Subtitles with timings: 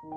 [0.00, 0.10] Dag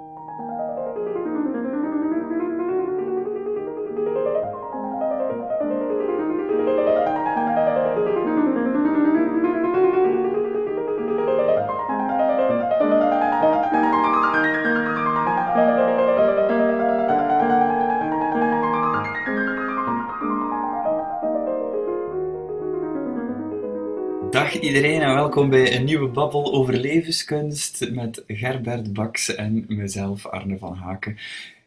[24.54, 25.01] iedereen.
[25.01, 30.76] en welkom bij een nieuwe babbel over levenskunst met Gerbert Baks en mezelf, Arne van
[30.76, 31.18] Haken.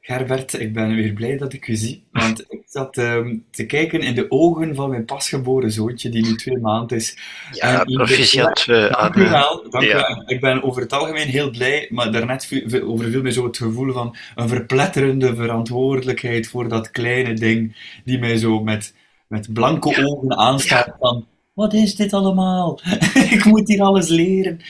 [0.01, 4.01] Gerbert, ik ben weer blij dat ik u zie, want ik zat ehm, te kijken
[4.01, 7.19] in de ogen van mijn pasgeboren zoontje, die nu twee maanden is.
[7.53, 9.67] Ja, proficiat, uh, Dank u wel.
[9.71, 10.23] Dank u wel.
[10.27, 13.93] Ik ben over het algemeen heel blij, maar daarnet viel- overviel mij zo het gevoel
[13.93, 18.95] van een verpletterende verantwoordelijkheid voor dat kleine ding die mij zo met,
[19.27, 22.81] met blanke ogen aanstaat van wat is dit allemaal?
[23.31, 24.61] ik moet hier alles leren.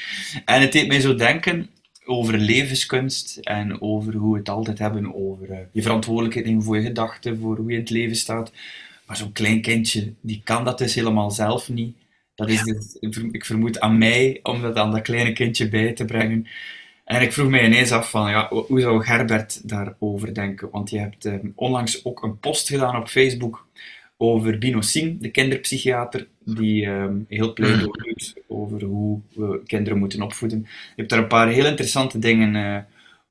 [0.44, 1.68] En het deed mij zo denken
[2.04, 6.76] over levenskunst en over hoe we het altijd hebben over eh, je verantwoordelijkheid nemen voor
[6.76, 8.52] je gedachten, voor hoe je in het leven staat.
[9.06, 11.96] Maar zo'n klein kindje, die kan dat dus helemaal zelf niet.
[12.34, 12.96] Dat is dus,
[13.30, 16.46] ik vermoed aan mij om dat aan dat kleine kindje bij te brengen.
[17.04, 20.70] En ik vroeg mij ineens af van, ja, hoe zou Gerbert daarover denken?
[20.70, 23.66] Want je hebt eh, onlangs ook een post gedaan op Facebook
[24.16, 30.22] over Bino Singh, de kinderpsychiater, die ehm, heel pleidooi doet over hoe we kinderen moeten
[30.22, 30.58] opvoeden.
[30.60, 32.82] Je hebt daar een paar heel interessante dingen eh,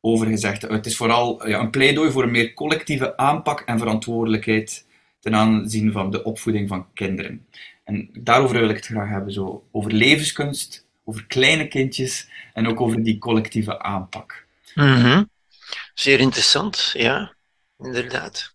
[0.01, 0.61] over gezegd.
[0.61, 4.85] Het is vooral ja, een pleidooi voor een meer collectieve aanpak en verantwoordelijkheid
[5.19, 7.45] ten aanzien van de opvoeding van kinderen.
[7.83, 12.81] En daarover wil ik het graag hebben, zo over levenskunst, over kleine kindjes en ook
[12.81, 14.45] over die collectieve aanpak.
[14.75, 15.23] Mhm.
[15.93, 17.33] Zeer interessant, ja,
[17.79, 18.52] inderdaad.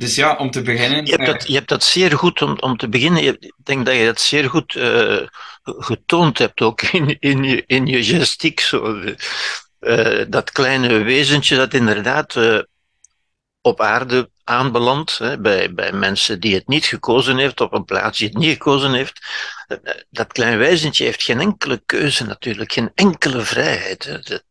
[0.00, 1.06] Dus ja, om te beginnen.
[1.06, 3.24] Je hebt dat, je hebt dat zeer goed om, om te beginnen.
[3.24, 5.26] Ik denk dat je dat zeer goed eh,
[5.62, 8.60] getoond hebt, ook in, in, je, in je gestiek.
[8.60, 9.02] Zo.
[9.78, 12.58] Eh, dat kleine wezentje dat inderdaad eh,
[13.60, 18.18] op aarde aanbelandt, hè, bij, bij mensen die het niet gekozen heeft, op een plaats
[18.18, 19.20] die het niet gekozen heeft.
[19.66, 19.76] Eh,
[20.10, 24.04] Dat kleine wezentje heeft geen enkele keuze natuurlijk, geen enkele vrijheid.
[24.04, 24.18] Hè.
[24.18, 24.44] Dat,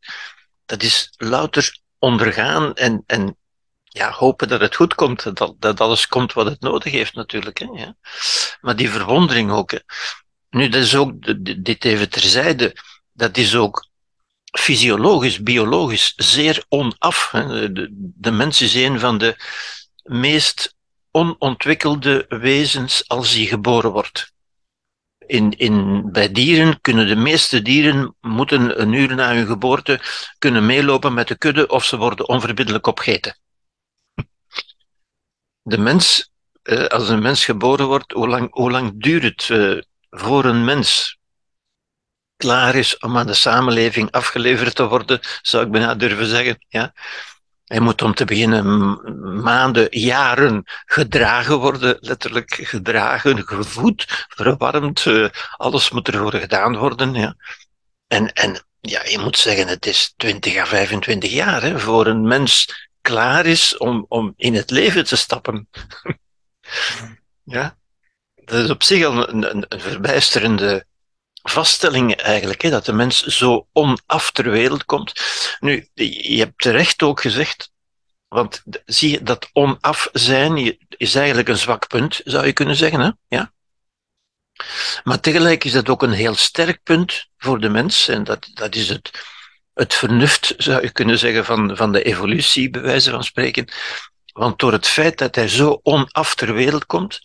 [0.66, 3.38] dat is louter ondergaan en, en
[3.90, 7.58] ja, hopen dat het goed komt, dat, dat alles komt wat het nodig heeft natuurlijk.
[7.58, 7.96] Hè, ja.
[8.62, 9.72] Maar die verwondering ook.
[9.72, 9.80] Hè.
[10.50, 11.14] Nu, dat is ook,
[11.64, 12.76] dit even terzijde,
[13.12, 13.88] dat is ook
[14.52, 17.32] fysiologisch, biologisch zeer onaf.
[17.32, 17.72] Hè.
[17.72, 19.36] De, de mens is een van de
[20.04, 20.76] meest
[21.12, 24.34] onontwikkelde wezens als hij geboren wordt.
[25.26, 30.02] In, in, bij dieren kunnen de meeste dieren moeten een uur na hun geboorte
[30.38, 33.38] kunnen meelopen met de kudde of ze worden onverbiddelijk opgegeten
[35.62, 36.32] de mens,
[36.62, 40.66] eh, als een mens geboren wordt, hoe lang, hoe lang duurt het eh, voor een
[40.66, 41.18] mens
[42.38, 46.66] klaar is om aan de samenleving afgeleverd te worden, zou ik bijna durven zeggen.
[46.68, 46.94] Ja?
[47.66, 55.90] Hij moet om te beginnen maanden, jaren gedragen worden, letterlijk gedragen, gevoed, verwarmd, eh, alles
[55.90, 57.14] moet ervoor gedaan worden.
[57.14, 57.36] Ja?
[58.08, 62.28] En, en ja, je moet zeggen, het is 20 à 25 jaar hè, voor een
[62.28, 62.68] mens
[63.02, 65.70] klaar is om, om in het leven te stappen.
[67.44, 67.78] ja,
[68.36, 70.88] dat is op zich al een, een, een verbijsterende
[71.42, 75.22] vaststelling eigenlijk, hè, dat de mens zo onaf ter wereld komt.
[75.60, 77.72] Nu, je hebt terecht ook gezegd,
[78.28, 83.00] want zie je, dat onaf zijn is eigenlijk een zwak punt, zou je kunnen zeggen.
[83.00, 83.10] Hè?
[83.28, 83.54] Ja?
[85.04, 88.76] Maar tegelijk is dat ook een heel sterk punt voor de mens, en dat, dat
[88.76, 89.24] is het,
[89.80, 93.68] het vernuft, zou je kunnen zeggen, van, van de evolutie, bij wijze van spreken.
[94.34, 97.20] Want door het feit dat hij zo onaf ter wereld komt,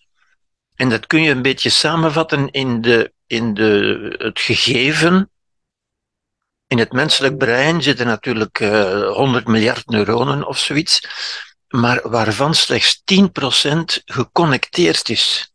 [0.75, 5.31] en dat kun je een beetje samenvatten in, de, in de, het gegeven.
[6.66, 11.00] In het menselijk brein zitten natuurlijk eh 100 miljard neuronen of zoiets,
[11.69, 15.53] maar waarvan slechts 10% geconnecteerd is.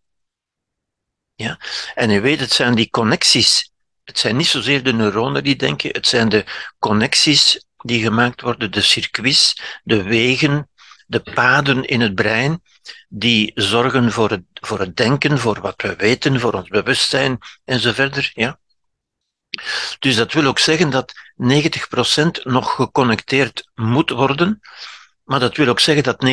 [1.35, 1.59] Ja?
[1.95, 3.68] En u weet, het zijn die connecties.
[4.09, 6.45] Het zijn niet zozeer de neuronen die denken, het zijn de
[6.79, 10.69] connecties die gemaakt worden, de circuits, de wegen,
[11.07, 12.61] de paden in het brein,
[13.09, 17.79] die zorgen voor het, voor het denken, voor wat we weten, voor ons bewustzijn en
[17.79, 18.31] zo verder.
[18.33, 18.59] Ja?
[19.99, 24.59] Dus dat wil ook zeggen dat 90% nog geconnecteerd moet worden,
[25.23, 26.25] maar dat wil ook zeggen dat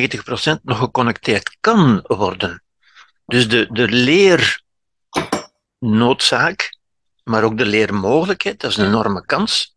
[0.58, 2.62] 90% nog geconnecteerd kan worden.
[3.26, 3.88] Dus de, de
[5.78, 6.75] leernoodzaak,
[7.28, 9.75] maar ook de leermogelijkheid, dat is een enorme kans.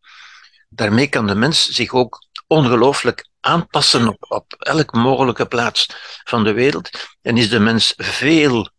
[0.69, 5.85] Daarmee kan de mens zich ook ongelooflijk aanpassen op, op elke mogelijke plaats
[6.23, 6.89] van de wereld.
[7.21, 8.69] En is de mens veel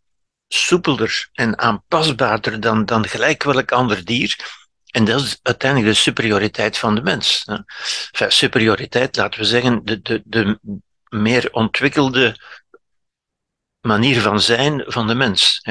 [0.47, 4.59] soepelder en aanpasbaarder dan, dan gelijk welk ander dier.
[4.91, 7.43] En dat is uiteindelijk de superioriteit van de mens.
[7.45, 10.59] Enfin, superioriteit, laten we zeggen, de, de, de
[11.09, 12.39] meer ontwikkelde
[13.81, 15.61] manier van zijn van de mens.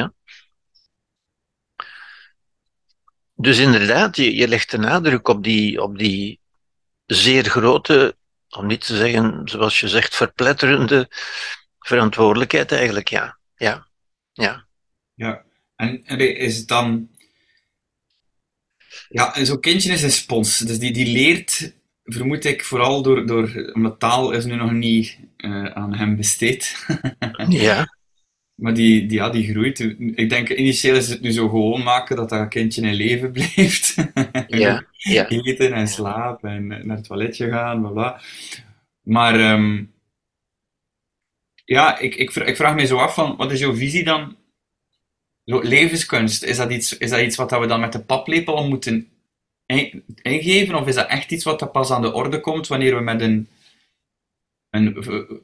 [3.40, 6.40] Dus inderdaad, je, je legt de nadruk op die, op die
[7.06, 8.16] zeer grote,
[8.48, 11.08] om niet te zeggen, zoals je zegt, verpletterende
[11.78, 13.38] verantwoordelijkheid eigenlijk, ja.
[13.56, 13.86] Ja,
[14.32, 14.66] ja.
[15.14, 15.44] ja.
[15.76, 17.08] En, en is het dan...
[19.08, 23.70] Ja, zo'n kindje is een spons, dus die, die leert, vermoed ik, vooral door, door
[23.72, 26.86] omdat taal is nu nog niet uh, aan hem besteed.
[27.48, 27.98] ja.
[28.60, 29.80] Maar die, die, ja, die groeit.
[30.14, 33.94] Ik denk, initieel is het nu zo gewoon maken dat dat kindje in leven blijft.
[34.46, 35.28] Ja, ja.
[35.44, 38.20] Eten en slapen en naar het toiletje gaan, bla bla.
[39.02, 39.92] Maar um,
[41.64, 44.36] ja, ik, ik, ik vraag me zo af van, wat is jouw visie dan?
[45.44, 49.08] Levenskunst, is dat, iets, is dat iets wat we dan met de paplepel moeten
[50.22, 50.74] ingeven?
[50.74, 53.48] Of is dat echt iets wat pas aan de orde komt wanneer we met een
[54.70, 54.96] een,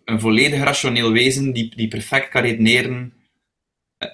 [0.04, 3.12] een volledig rationeel wezen die, die perfect kan redeneren.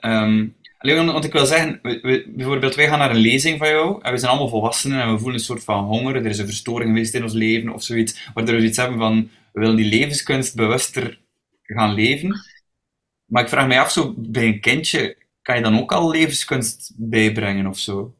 [0.00, 4.12] Um, want ik wil zeggen, we, bijvoorbeeld, wij gaan naar een lezing van jou en
[4.12, 6.16] we zijn allemaal volwassenen en we voelen een soort van honger.
[6.16, 9.30] Er is een verstoring geweest in ons leven of zoiets, waardoor we iets hebben van,
[9.52, 11.20] we willen die levenskunst bewuster
[11.62, 12.40] gaan leven.
[13.24, 16.92] Maar ik vraag mij af, zo bij een kindje, kan je dan ook al levenskunst
[16.96, 18.16] bijbrengen of zo?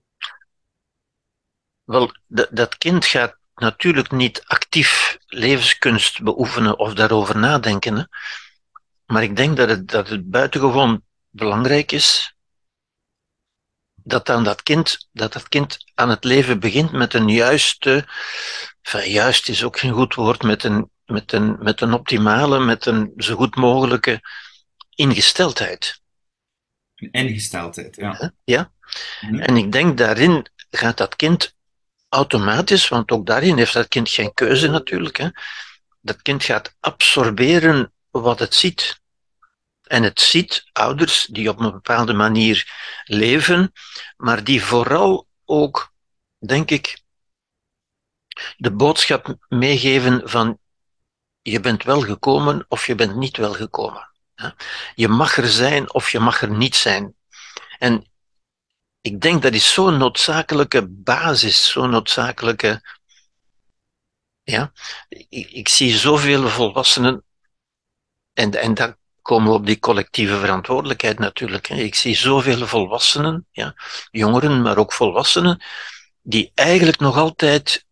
[1.85, 2.11] Wel,
[2.51, 7.97] dat kind gaat natuurlijk niet actief levenskunst beoefenen of daarover nadenken.
[7.97, 8.05] Hè.
[9.07, 12.35] Maar ik denk dat het, dat het buitengewoon belangrijk is
[14.05, 18.09] dat dan dat kind, dat dat kind aan het leven begint met een juiste,
[18.83, 22.87] enfin, juist is ook geen goed woord, met een, met een, met een optimale, met
[22.87, 24.21] een zo goed mogelijke
[24.95, 26.01] ingesteldheid.
[26.95, 28.33] Een ingesteldheid, ja.
[28.45, 28.73] Ja.
[29.21, 29.41] Mhm.
[29.41, 31.55] En ik denk daarin gaat dat kind
[32.13, 35.17] automatisch, want ook daarin heeft dat kind geen keuze natuurlijk.
[35.17, 35.29] Hè.
[36.01, 39.01] Dat kind gaat absorberen wat het ziet.
[39.83, 42.73] En het ziet ouders die op een bepaalde manier
[43.05, 43.73] leven,
[44.17, 45.93] maar die vooral ook,
[46.39, 47.03] denk ik,
[48.57, 50.59] de boodschap meegeven van
[51.43, 54.11] je bent wel gekomen of je bent niet wel gekomen.
[54.95, 57.15] Je mag er zijn of je mag er niet zijn.
[57.79, 58.12] En
[59.03, 62.83] ik denk dat is zo'n noodzakelijke basis, zo'n noodzakelijke.
[64.43, 64.73] Ja,
[65.29, 67.25] ik, zie zoveel volwassenen,
[68.33, 71.69] en, en daar komen we op die collectieve verantwoordelijkheid natuurlijk.
[71.69, 73.75] Ik zie zoveel volwassenen, ja,
[74.11, 75.63] jongeren, maar ook volwassenen,
[76.23, 77.87] die eigenlijk nog altijd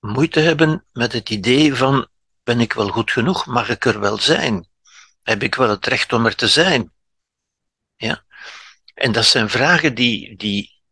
[0.00, 2.08] moeite hebben met het idee van:
[2.42, 3.46] ben ik wel goed genoeg?
[3.46, 4.68] Mag ik er wel zijn?
[5.22, 6.92] Heb ik wel het recht om er te zijn?
[7.96, 8.25] Ja.
[8.96, 10.82] En dat zijn vragen die, die,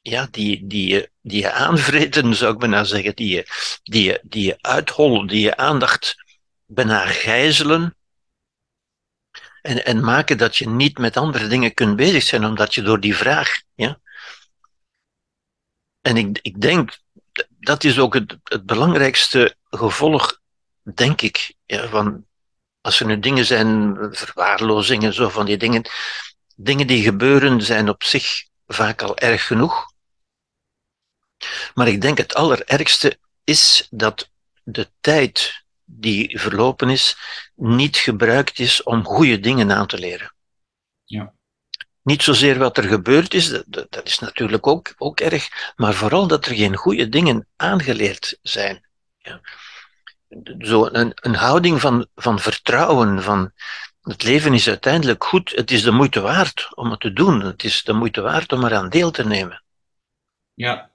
[0.00, 3.46] ja, die, die, je, die je aanvreten, zou ik bijna zeggen, die je,
[3.82, 6.14] die je, die je uithollen, die je aandacht
[6.66, 7.96] bijna gijzelen.
[9.62, 13.00] En, en maken dat je niet met andere dingen kunt bezig zijn, omdat je door
[13.00, 14.00] die vraag, ja.
[16.00, 16.98] En ik, ik denk,
[17.48, 20.40] dat is ook het, het belangrijkste gevolg,
[20.94, 22.26] denk ik, van,
[22.80, 25.82] als er nu dingen zijn, verwaarlozingen, zo van die dingen,
[26.62, 29.90] dingen die gebeuren zijn op zich vaak al erg genoeg.
[31.74, 34.30] Maar ik denk het allerergste is dat
[34.62, 37.16] de tijd die verlopen is,
[37.54, 40.34] niet gebruikt is om goede dingen aan te leren.
[41.04, 41.32] Ja.
[42.02, 46.26] Niet zozeer wat er gebeurd is, dat, dat is natuurlijk ook, ook erg, maar vooral
[46.26, 48.88] dat er geen goede dingen aangeleerd zijn.
[49.18, 49.40] Ja.
[50.58, 53.52] Zo een, een houding van, van vertrouwen, van
[54.02, 55.52] het leven is uiteindelijk goed.
[55.54, 57.40] Het is de moeite waard om het te doen.
[57.40, 59.62] Het is de moeite waard om eraan deel te nemen.
[60.54, 60.90] Ja.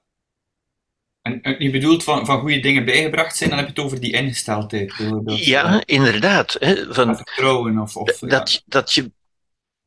[1.22, 4.12] En, je bedoelt van, van goede dingen bijgebracht zijn, dan heb je het over die
[4.12, 4.94] ingesteldheid.
[5.24, 6.56] ja, inderdaad.
[6.58, 7.96] Hè, van, vertrouwen of...
[7.96, 8.60] of dat, ja.
[8.66, 9.10] dat je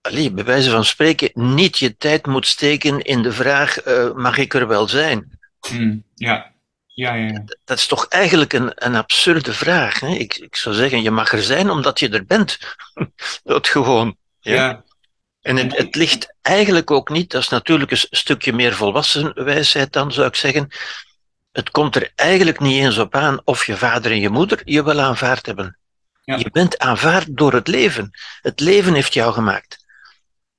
[0.02, 4.38] Allee, bij wijze van spreken, niet je tijd moet steken in de vraag: uh, mag
[4.38, 5.40] ik er wel zijn?
[5.68, 6.51] Hmm, ja.
[7.02, 10.00] Ja, ja, Dat is toch eigenlijk een, een absurde vraag.
[10.00, 10.08] Hè?
[10.08, 12.58] Ik, ik zou zeggen, je mag er zijn omdat je er bent.
[13.44, 14.18] dat gewoon.
[14.40, 14.84] Ja.
[15.42, 19.94] En het, het, ligt eigenlijk ook niet, dat is natuurlijk een stukje meer volwassen wijsheid
[19.94, 20.68] dan, zou ik zeggen.
[21.52, 24.84] Het komt er eigenlijk niet eens op aan of je vader en je moeder je
[24.84, 25.78] wel aanvaard hebben.
[26.24, 28.12] Je bent aanvaard door het leven.
[28.42, 29.86] Het leven heeft jou gemaakt.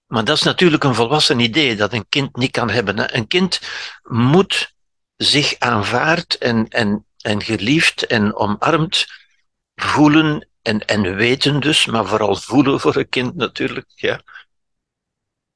[0.07, 3.17] Maar dat is natuurlijk een volwassen idee dat een kind niet kan hebben.
[3.17, 3.61] Een kind
[4.03, 4.72] moet
[5.23, 9.07] zich aanvaard en, en, en geliefd en omarmd
[9.75, 13.87] voelen en, en weten dus, maar vooral voelen voor een kind natuurlijk.
[13.95, 14.23] Ja.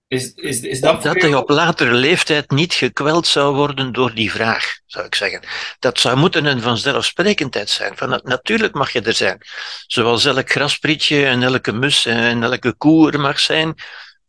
[0.09, 4.31] Is, is, is dat dat hij op latere leeftijd niet gekweld zou worden door die
[4.31, 5.43] vraag, zou ik zeggen.
[5.79, 7.97] Dat zou moeten een vanzelfsprekendheid zijn.
[7.97, 9.39] Van, natuurlijk mag je er zijn.
[9.87, 13.75] Zoals elk grasprietje en elke mus en elke koe er mag zijn.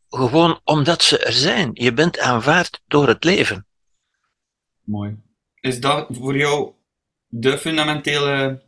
[0.10, 1.70] Gewoon omdat ze er zijn.
[1.74, 3.68] Je bent aanvaard door het leven.
[4.84, 5.18] Mooi.
[5.68, 6.74] Is dat voor jou
[7.28, 8.62] de fundamentele,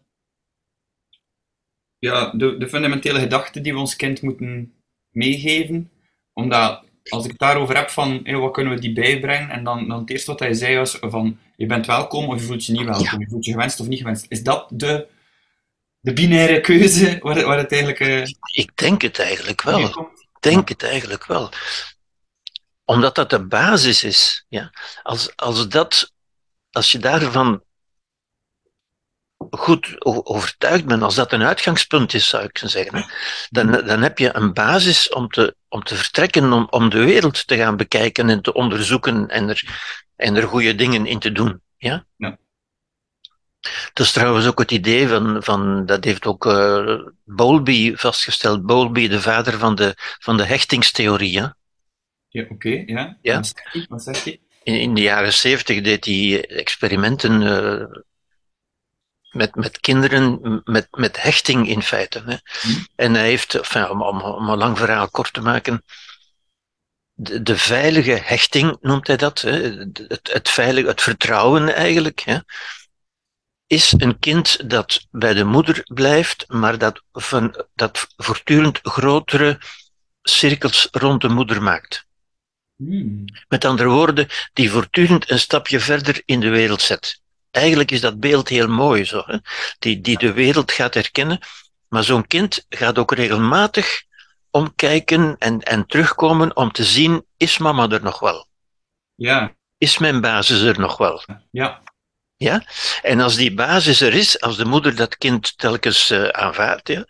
[1.98, 4.74] ja, de, de fundamentele gedachte die we ons kind moeten
[5.10, 5.92] meegeven?
[6.34, 10.00] Omdat als ik het daarover heb van wat kunnen we die bijbrengen, en dan, dan
[10.00, 12.86] het eerste wat hij zei was van je bent welkom of je voelt je niet
[12.86, 14.26] welkom, je voelt je gewenst of niet gewenst.
[14.30, 15.08] Is dat de,
[16.00, 18.00] de binaire keuze waar, waar het eigenlijk...
[18.00, 19.80] Uh, ik denk het eigenlijk wel.
[19.80, 21.52] Ik denk het eigenlijk wel.
[22.86, 24.46] Omdat dat de basis is.
[24.50, 24.72] Ja.
[25.04, 26.14] Als, als, dat,
[26.72, 27.64] als je daarvan
[29.50, 33.06] goed overtuigd bent, als dat een uitgangspunt is, zou ik zeggen,
[33.50, 37.48] dan, dan heb je een basis om te, om te vertrekken, om, om de wereld
[37.48, 39.64] te gaan bekijken en te onderzoeken en er,
[40.16, 41.62] en er goede dingen in te doen.
[41.78, 42.06] Ja?
[42.16, 42.38] ja.
[43.94, 49.08] Dat is trouwens ook het idee van, van dat heeft ook uh, Bowlby vastgesteld, Bowlby,
[49.08, 51.32] de vader van de, van de hechtingstheorie.
[51.32, 51.56] Ja,
[52.28, 53.18] ja oké, ja.
[53.22, 53.42] ja.
[53.88, 54.40] Wat zegt hij?
[54.70, 58.02] In, in, de jaren zeventig deed hij experimenten uh,
[59.32, 62.24] met, met kinderen, met, met hechting in feite.
[62.26, 62.36] Hè.
[62.62, 62.88] Hmm.
[62.96, 65.84] En hij heeft, enfin, om, om, om, een lang verhaal kort te maken,
[67.14, 69.62] de, de veilige hechting noemt hij dat, hè.
[70.08, 72.38] Het, het, veilige, het vertrouwen eigenlijk, hè.
[73.68, 79.60] is een kind dat bij de moeder blijft, maar dat, van, dat voortdurend grotere
[80.22, 82.08] cirkels rond de moeder maakt.
[82.84, 83.26] Hmm.
[83.48, 87.22] Met andere woorden, die voortdurend een stapje verder in de wereld zet.
[87.52, 89.38] Eigenlijk is dat beeld heel mooi, zo, hè?
[89.80, 91.40] Die, die de wereld gaat herkennen.
[91.88, 94.04] Maar zo'n kind gaat ook regelmatig
[94.52, 98.48] omkijken en, en terugkomen om te zien, is mama er nog wel?
[99.16, 99.56] Ja.
[99.78, 101.24] Is mijn basis er nog wel?
[101.52, 101.82] Ja.
[102.36, 102.64] Ja?
[103.02, 107.06] En als die basis er is, als de moeder dat kind telkens uh, aanvaardt, ja,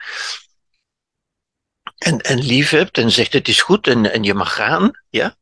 [1.97, 5.37] en, en lief hebt en zegt het is goed en, en je mag gaan, ja,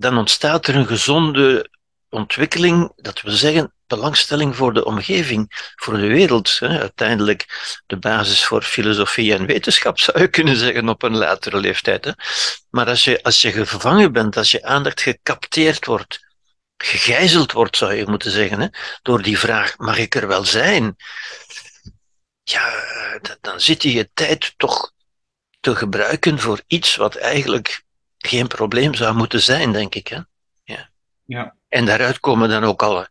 [0.00, 1.70] dan ontstaat er een gezonde
[2.08, 6.58] ontwikkeling, dat we zeggen, belangstelling voor de omgeving, voor de wereld.
[6.58, 6.80] Hè.
[6.80, 7.46] Uiteindelijk
[7.86, 12.04] de basis voor filosofie en wetenschap, zou je kunnen zeggen, op een latere leeftijd.
[12.04, 12.12] Hè.
[12.70, 16.26] Maar als je, als je gevangen bent, als je aandacht gecapteerd wordt,
[16.76, 18.66] gegijzeld wordt, zou je moeten zeggen, hè,
[19.02, 20.96] door die vraag, mag ik er wel zijn?
[22.42, 22.72] Ja,
[23.40, 24.92] dan zit je je tijd toch
[25.60, 27.84] te gebruiken voor iets wat eigenlijk
[28.26, 30.08] geen probleem zou moeten zijn, denk ik.
[30.08, 30.18] Hè?
[30.64, 30.90] Ja.
[31.24, 31.54] ja.
[31.68, 33.08] En daaruit komen dan ook alle,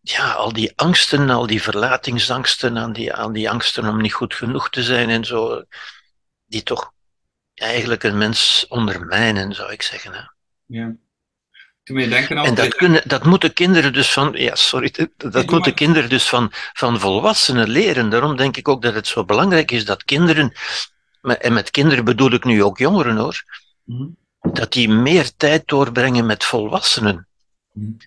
[0.00, 4.34] ja, al die angsten, al die verlatingsangsten, aan die, aan die angsten om niet goed
[4.34, 5.64] genoeg te zijn en zo,
[6.46, 6.92] die toch
[7.54, 10.12] eigenlijk een mens ondermijnen, zou ik zeggen.
[10.12, 10.22] Hè.
[10.66, 10.94] Ja.
[11.82, 15.50] Toen je denken En dat, kunnen, dat moeten kinderen dus van, ja, sorry, dat, dat
[15.50, 18.08] moeten kinderen dus van, van volwassenen leren.
[18.08, 20.52] Daarom denk ik ook dat het zo belangrijk is dat kinderen,
[21.20, 23.44] en met kinderen bedoel ik nu ook jongeren hoor,
[23.86, 24.16] mm
[24.52, 27.28] dat die meer tijd doorbrengen met volwassenen.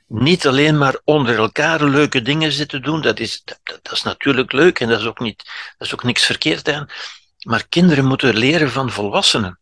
[0.07, 4.51] Niet alleen maar onder elkaar leuke dingen zitten doen, dat is, dat, dat, is natuurlijk
[4.51, 5.43] leuk en dat is, ook niet,
[5.77, 6.89] dat is ook niks verkeerd aan.
[7.39, 9.59] Maar kinderen moeten leren van volwassenen.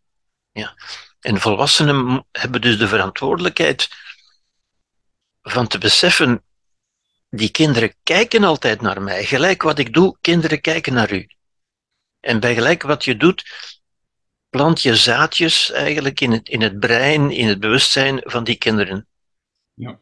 [0.51, 0.75] Ja.
[1.19, 3.89] En volwassenen hebben dus de verantwoordelijkheid
[5.41, 6.43] van te beseffen,
[7.29, 9.25] die kinderen kijken altijd naar mij.
[9.25, 11.27] Gelijk wat ik doe, kinderen kijken naar u.
[12.19, 13.43] En bij gelijk wat je doet,
[14.57, 19.07] plant je zaadjes eigenlijk in het, in het brein, in het bewustzijn van die kinderen.
[19.73, 19.99] Ja.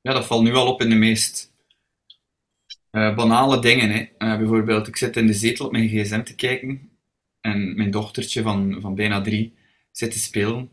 [0.00, 1.52] Ja, dat valt nu al op in de meest
[2.90, 3.90] uh, banale dingen.
[3.90, 4.00] Hè.
[4.18, 6.90] Uh, bijvoorbeeld, ik zit in de zetel op mijn gsm te kijken
[7.40, 9.54] en mijn dochtertje van, van bijna drie
[9.90, 10.70] zit te spelen.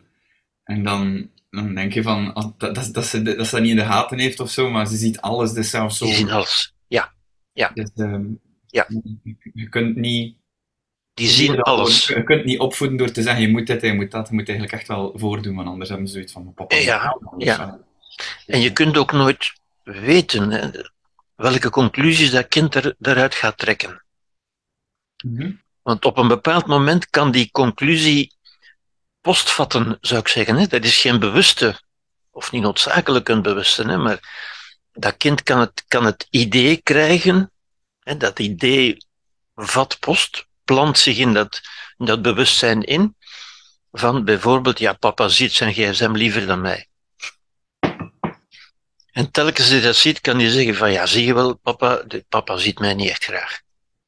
[0.63, 3.71] En dan, dan denk je van, ah, dat, dat, dat, ze, dat ze dat niet
[3.71, 6.05] in de gaten heeft of zo, maar ze ziet alles, dus zelfs zo...
[6.05, 7.13] Ze ziet alles, ja.
[7.53, 7.69] ja.
[7.69, 8.88] Dus, um, ja.
[9.53, 10.38] Je kunt niet
[11.19, 12.07] die zien alles.
[12.07, 14.27] Je kunt niet opvoeden door te zeggen, je moet dit, je moet dat.
[14.27, 16.75] Je moet eigenlijk echt wel voordoen, want anders hebben ze zoiets van, papa...
[16.75, 17.79] Ja, ja.
[18.45, 20.69] En je kunt ook nooit weten hè,
[21.35, 24.03] welke conclusies dat kind er, eruit gaat trekken.
[25.23, 25.51] Mhm.
[25.81, 28.33] Want op een bepaald moment kan die conclusie
[29.21, 30.55] postvatten, zou ik zeggen.
[30.55, 30.67] Hè.
[30.67, 31.81] Dat is geen bewuste,
[32.31, 34.19] of niet noodzakelijk een bewuste, hè, maar
[34.93, 37.51] dat kind kan het, kan het idee krijgen,
[37.99, 38.97] hè, dat idee
[39.55, 41.61] vat post, plant zich in dat,
[41.97, 43.15] dat bewustzijn in,
[43.91, 46.88] van bijvoorbeeld, ja, papa ziet zijn gsm liever dan mij.
[49.11, 52.57] En telkens hij dat ziet, kan hij zeggen van, ja, zie je wel, papa, papa
[52.57, 53.61] ziet mij niet echt graag.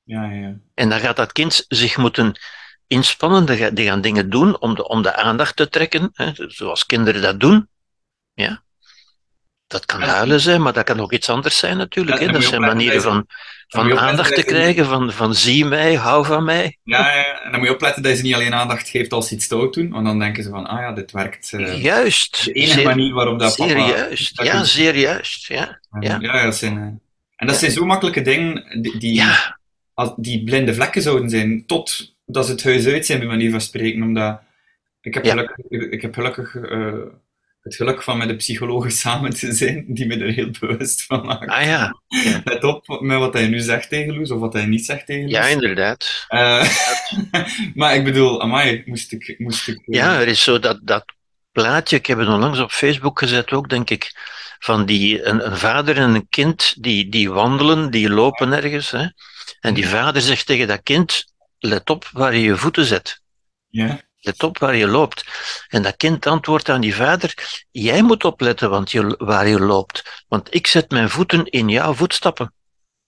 [0.04, 0.56] Ja, ja.
[0.74, 2.40] En dan gaat dat kind zich moeten
[2.88, 7.22] inspannen, die gaan dingen doen om de, om de aandacht te trekken, hè, zoals kinderen
[7.22, 7.70] dat doen.
[8.34, 8.64] Ja.
[9.72, 12.20] Dat kan huilen zijn, maar dat kan ook iets anders zijn natuurlijk.
[12.20, 12.32] Hè.
[12.32, 13.26] Dat zijn manieren van,
[13.68, 16.78] van aandacht te krijgen, van, van zie mij, hou van mij.
[16.84, 19.28] Ja, ja, en dan moet je opletten dat je ze niet alleen aandacht geeft als
[19.28, 21.52] ze iets stout doen, want dan denken ze van, ah ja, dit werkt.
[21.52, 22.46] Uh, juist.
[22.46, 24.44] De enige manier waarop dat zeer papa...
[24.44, 25.80] ja, zeer juist, ja.
[26.00, 26.78] Ja, ja dat zijn...
[26.78, 26.84] Uh,
[27.36, 29.24] en dat zijn zo makkelijke dingen die, die,
[29.94, 33.52] als, die blinde vlekken zouden zijn, tot dat ze het huis uit zijn, bij manier
[33.52, 34.40] van spreken, omdat...
[35.02, 36.94] Ik heb gelukkig, ik heb gelukkig uh,
[37.62, 41.26] het geluk van met de psycholoog samen te zijn, die me er heel bewust van
[41.26, 41.50] maakt.
[41.50, 42.02] Ah ja.
[42.08, 42.42] ja.
[42.44, 45.22] Let op met wat hij nu zegt tegen Loes, of wat hij niet zegt tegen
[45.24, 45.32] Loes.
[45.32, 46.26] Ja, inderdaad.
[46.30, 46.68] Uh,
[47.80, 49.36] maar ik bedoel, amai, moest ik...
[49.38, 51.06] Moest ik ja, er is zo dat, dat
[51.52, 54.12] plaatje, ik heb het onlangs op Facebook gezet ook, denk ik,
[54.60, 58.92] van die, een, een vader en een kind die, die wandelen, die lopen ergens.
[58.92, 59.08] Hè?
[59.60, 61.26] En die vader zegt tegen dat kind,
[61.60, 63.22] let op waar je je voeten zet.
[63.70, 64.02] Ja.
[64.22, 65.26] Let op waar je loopt.
[65.68, 70.24] En dat kind antwoordt aan die vader: Jij moet opletten want je, waar je loopt,
[70.28, 72.54] want ik zet mijn voeten in jouw voetstappen.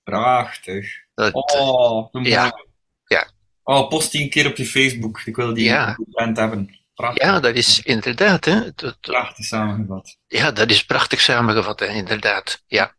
[0.04, 1.02] Prachtig.
[1.14, 2.64] Dat, oh, ja.
[3.06, 3.32] ja.
[3.64, 5.22] Oh, post die een keer op je Facebook.
[5.26, 5.98] Ik wil die ja.
[6.12, 6.80] hebben.
[6.94, 7.24] Prachtig.
[7.24, 8.46] Ja, dat is inderdaad.
[8.46, 10.18] Hè, dat, prachtig samengevat.
[10.28, 12.64] Ja, dat is prachtig samengevat, hè, inderdaad.
[12.68, 12.96] Ja.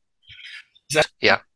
[1.16, 1.46] Ja.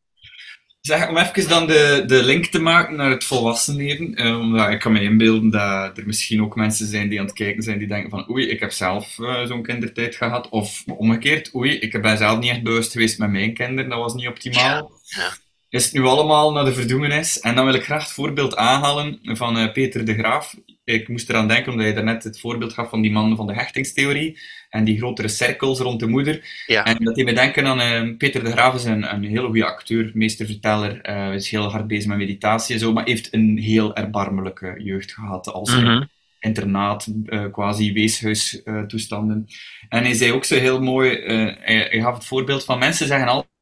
[0.89, 4.15] Zeg, om even dan de, de link te maken naar het volwassen leven.
[4.15, 7.35] Eh, omdat ik kan me inbeelden dat er misschien ook mensen zijn die aan het
[7.35, 10.49] kijken zijn die denken van oei, ik heb zelf uh, zo'n kindertijd gehad.
[10.49, 14.13] Of omgekeerd, oei, ik ben zelf niet echt bewust geweest met mijn kinderen, dat was
[14.13, 14.91] niet optimaal.
[15.03, 15.21] Ja.
[15.21, 15.31] Ja.
[15.69, 17.39] Is het nu allemaal naar de verdoemenis?
[17.39, 20.55] En dan wil ik graag het voorbeeld aanhalen van uh, Peter de Graaf.
[20.83, 23.53] Ik moest eraan denken omdat je daarnet het voorbeeld gaf van die man van de
[23.53, 24.39] hechtingstheorie
[24.69, 26.63] en die grotere cirkels rond de moeder.
[26.65, 26.85] Ja.
[26.85, 29.65] En dat deed me denken aan uh, Peter de Graaf is een, een hele goede
[29.65, 33.95] acteur, meesterverteller, uh, is heel hard bezig met meditatie en zo, maar heeft een heel
[33.95, 36.09] erbarmelijke jeugd gehad als Mm -hmm.
[36.39, 39.47] internaat, uh, quasi weeshuistoestanden.
[39.89, 43.27] en hij zei ook zo heel mooi, hij, hij gaf het voorbeeld van mensen zeggen
[43.27, 43.57] altijd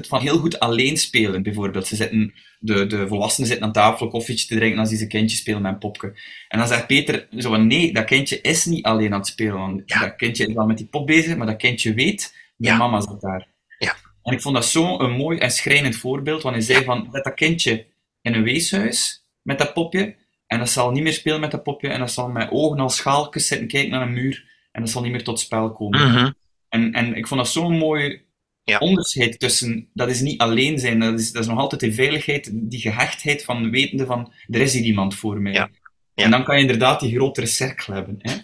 [0.00, 1.86] van heel goed alleen spelen, bijvoorbeeld.
[1.86, 5.62] Ze zitten, de, de volwassenen zitten aan tafel koffietje te drinken als zijn kindje spelen
[5.62, 6.12] met een popje.
[6.48, 9.58] En dan zegt Peter zo van, nee, dat kindje is niet alleen aan het spelen.
[9.58, 10.00] Want Ja.
[10.00, 12.78] Dat kindje is wel met die pop bezig, maar dat kindje weet, mijn Ja.
[12.78, 13.46] mama zit daar.
[13.78, 13.94] Ja.
[14.22, 17.34] En ik vond dat zo'n mooi en schrijnend voorbeeld, want hij zei van, zet dat
[17.34, 17.86] kindje
[18.20, 20.14] in een weeshuis met dat popje,
[20.46, 22.96] en dat zal niet meer spelen met dat popje, en dat zal met ogen als
[22.96, 26.08] schaaltjes zitten kijken naar een muur, en dat zal niet meer tot spel komen.
[26.10, 26.30] Mhm.
[26.68, 28.22] En, en ik vond dat zo'n mooi
[28.64, 28.78] Ja.
[28.78, 32.50] onderscheid tussen, dat is niet alleen zijn, dat is, dat is nog altijd die veiligheid,
[32.52, 35.52] die gehechtheid van wetende van, er is hier iemand voor mij.
[35.52, 35.70] Ja.
[36.14, 36.24] Ja.
[36.24, 38.14] En dan kan je inderdaad die grotere cirkel hebben.
[38.18, 38.34] Hè?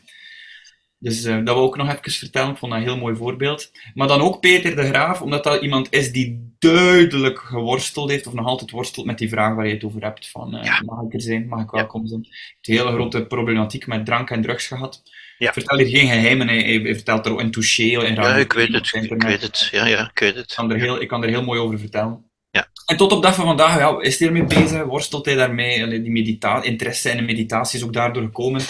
[0.99, 3.17] Dus eh, dat wil ik ook nog even vertellen, ik vond dat een heel mooi
[3.17, 3.71] voorbeeld.
[3.95, 8.33] Maar dan ook Peter de Graaf, omdat dat iemand is die duidelijk geworsteld heeft, of
[8.33, 11.15] nog altijd worstelt met die vraag waar je het over hebt, van eh, mag ik
[11.15, 12.21] er zijn, mag ik welkom zijn.
[12.21, 15.03] Een hele grote problematiek met drank en drugs gehad.
[15.39, 15.53] Ja.
[15.53, 18.73] Vertel hier geen geheimen, hij, hij vertelt er ook in Touché, in Ja, ik weet
[18.73, 18.93] het.
[18.95, 19.69] Ik weet het.
[19.71, 20.51] Ja, ja, ik weet het.
[20.51, 22.31] Ik kan er heel, ik kan er heel mooi over vertellen.
[22.51, 22.69] Ja.
[22.87, 26.11] En tot op dag van vandaag ja, is hij ermee bezig, worstelt hij daarmee, die
[26.11, 28.61] medita interesse in de meditatie is ook daardoor gekomen.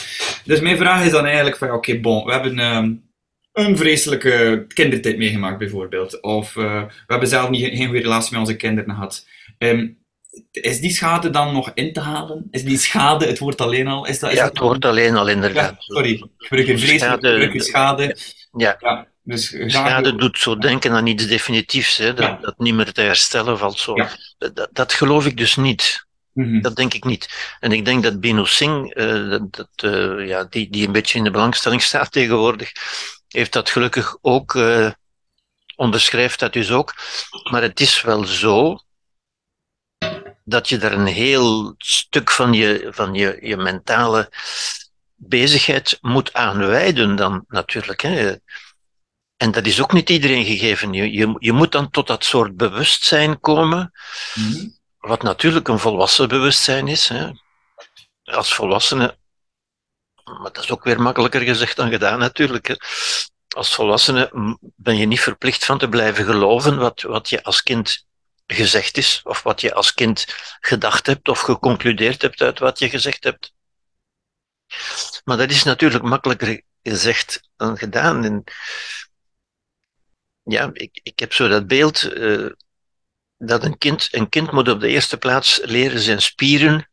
[0.44, 2.92] Dus mijn vraag is dan eigenlijk van, oké, bon, we hebben ehm,
[3.52, 8.40] een vreselijke kindertijd meegemaakt bijvoorbeeld, of eh, we hebben zelf niet, geen goede relatie met
[8.40, 9.26] onze kinderen gehad.
[9.58, 9.88] Ehm,
[10.50, 12.48] is die schade dan nog in te halen?
[12.50, 14.30] Is die schade, het woord alleen al, is dat...
[14.30, 15.74] Is Ja, dat het wordt alleen al Ja, inderdaad.
[15.78, 18.16] sorry, ik gebruik een vreselijke Schade-.
[18.52, 22.38] Ja, Ja, dus schade doet zo denken aan iets definitiefs, hè, dat, Ja.
[22.40, 23.78] dat niet meer te herstellen valt.
[23.78, 23.96] Zo.
[23.96, 24.08] Ja.
[24.38, 26.06] Dat, dat geloof ik dus niet.
[26.32, 26.60] Mhm.
[26.60, 27.56] Dat denk ik niet.
[27.60, 31.18] En ik denk dat Bino Singh, eh, dat, dat, eh, ja, die, die een beetje
[31.18, 32.72] in de belangstelling staat tegenwoordig,
[33.28, 34.90] heeft dat gelukkig ook, eh,
[35.76, 36.94] onderschrijft dat dus ook.
[37.50, 38.78] Maar het is wel zo
[40.48, 44.32] dat je daar een heel stuk van je, van je, je mentale
[45.14, 48.00] bezigheid moet aan wijden dan natuurlijk.
[48.00, 48.36] Hè.
[49.36, 50.92] En dat is ook niet iedereen gegeven.
[50.92, 53.92] Je, je, je moet dan tot dat soort bewustzijn komen,
[54.34, 54.68] Mhm.
[54.98, 57.08] wat natuurlijk een volwassen bewustzijn is.
[57.08, 57.30] Hè.
[58.24, 59.16] Als volwassene,
[60.24, 62.66] maar dat is ook weer makkelijker gezegd dan gedaan natuurlijk.
[62.66, 62.74] Hè.
[63.48, 68.06] Als volwassene ben je niet verplicht van te blijven geloven wat, wat je als kind
[68.52, 70.26] gezegd is, of wat je als kind
[70.60, 73.52] gedacht hebt of geconcludeerd hebt uit wat je gezegd hebt.
[75.24, 78.24] Maar dat is natuurlijk makkelijker gezegd dan gedaan.
[78.24, 78.44] En
[80.42, 82.46] ja, ik, ik heb zo dat beeld eh,
[83.36, 86.90] dat een kind, een kind moet op de eerste plaats leren zijn spieren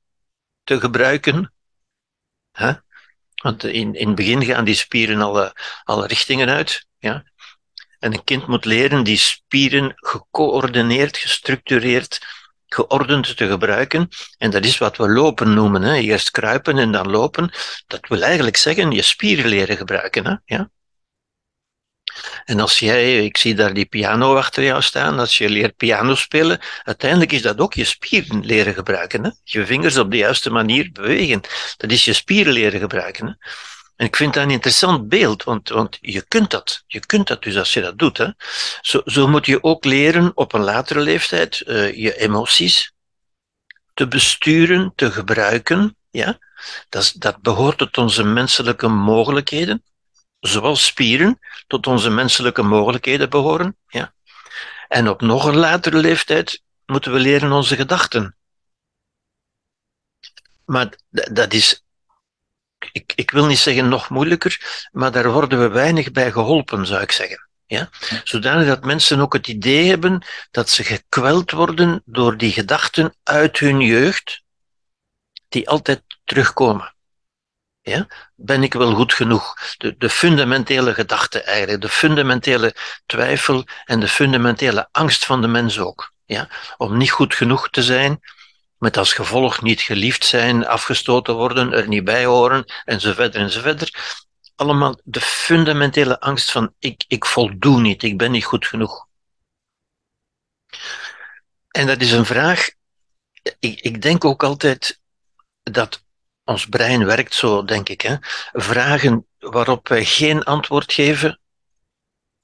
[0.64, 1.54] te gebruiken.
[3.36, 6.88] Want in, in het begin gaan die spieren alle, alle richtingen uit.
[6.98, 7.24] Ja?
[8.06, 12.26] En een kind moet leren die spieren gecoördineerd, gestructureerd,
[12.68, 14.10] geordend te gebruiken.
[14.38, 15.82] En dat is wat we lopen noemen.
[15.82, 15.96] Hè.
[15.96, 17.52] Eerst kruipen en dan lopen.
[17.88, 20.26] Dat wil eigenlijk zeggen je spieren leren gebruiken.
[20.26, 20.36] Hè.
[20.46, 20.70] Ja?
[22.44, 26.16] En als jij, ik zie daar die piano achter jou staan, als je leert piano
[26.16, 29.24] spelen, uiteindelijk is dat ook je spieren leren gebruiken.
[29.24, 29.30] Hè?
[29.44, 31.42] Je vingers op de juiste manier bewegen.
[31.78, 33.28] Dat is je spieren leren gebruiken.
[33.28, 33.34] Hè?
[33.96, 36.84] En ik vind dat een interessant beeld, want, want je kunt dat.
[36.88, 38.18] Je kunt dat dus als je dat doet.
[38.18, 38.28] Hè?
[38.82, 42.94] Zo, zo moet je ook leren op een latere leeftijd uh, je emoties
[43.94, 45.98] te besturen, te gebruiken.
[46.10, 46.40] Ja?
[46.90, 49.84] Dat, dat behoort tot onze menselijke mogelijkheden
[50.40, 53.78] zoals spieren, tot onze menselijke mogelijkheden behoren.
[53.88, 54.14] Ja.
[54.88, 58.36] En op nog een latere leeftijd moeten we leren onze gedachten.
[60.66, 61.85] Maar dat is,
[62.92, 67.02] ik, ik wil niet zeggen nog moeilijker, maar daar worden we weinig bij geholpen, zou
[67.02, 67.48] ik zeggen.
[67.66, 67.90] Ja?
[68.24, 73.60] Zodanig dat mensen ook het idee hebben dat ze gekweld worden door die gedachten uit
[73.60, 74.44] hun jeugd,
[75.50, 76.96] die altijd terugkomen.
[77.82, 78.08] Ja?
[78.36, 79.56] Ben ik wel goed genoeg?
[79.78, 85.80] De, de fundamentele gedachte eigenlijk, de fundamentele twijfel en de fundamentele angst van de mens
[85.80, 86.14] ook.
[86.26, 86.50] Ja?
[86.78, 88.20] Om niet goed genoeg te zijn,
[88.78, 93.92] met als gevolg niet geliefd zijn, afgestoten worden, er niet bij horen, enzovoort enzovoort.
[94.56, 99.08] Allemaal de fundamentele angst van ik, ik voldoe niet, ik ben niet goed genoeg.
[101.72, 102.70] En dat is een vraag,
[103.60, 105.02] ik, ik denk ook altijd
[105.64, 106.04] dat
[106.44, 108.02] ons brein werkt zo, denk ik.
[108.02, 108.16] Hè?
[108.52, 111.40] Vragen waarop wij geen antwoord geven,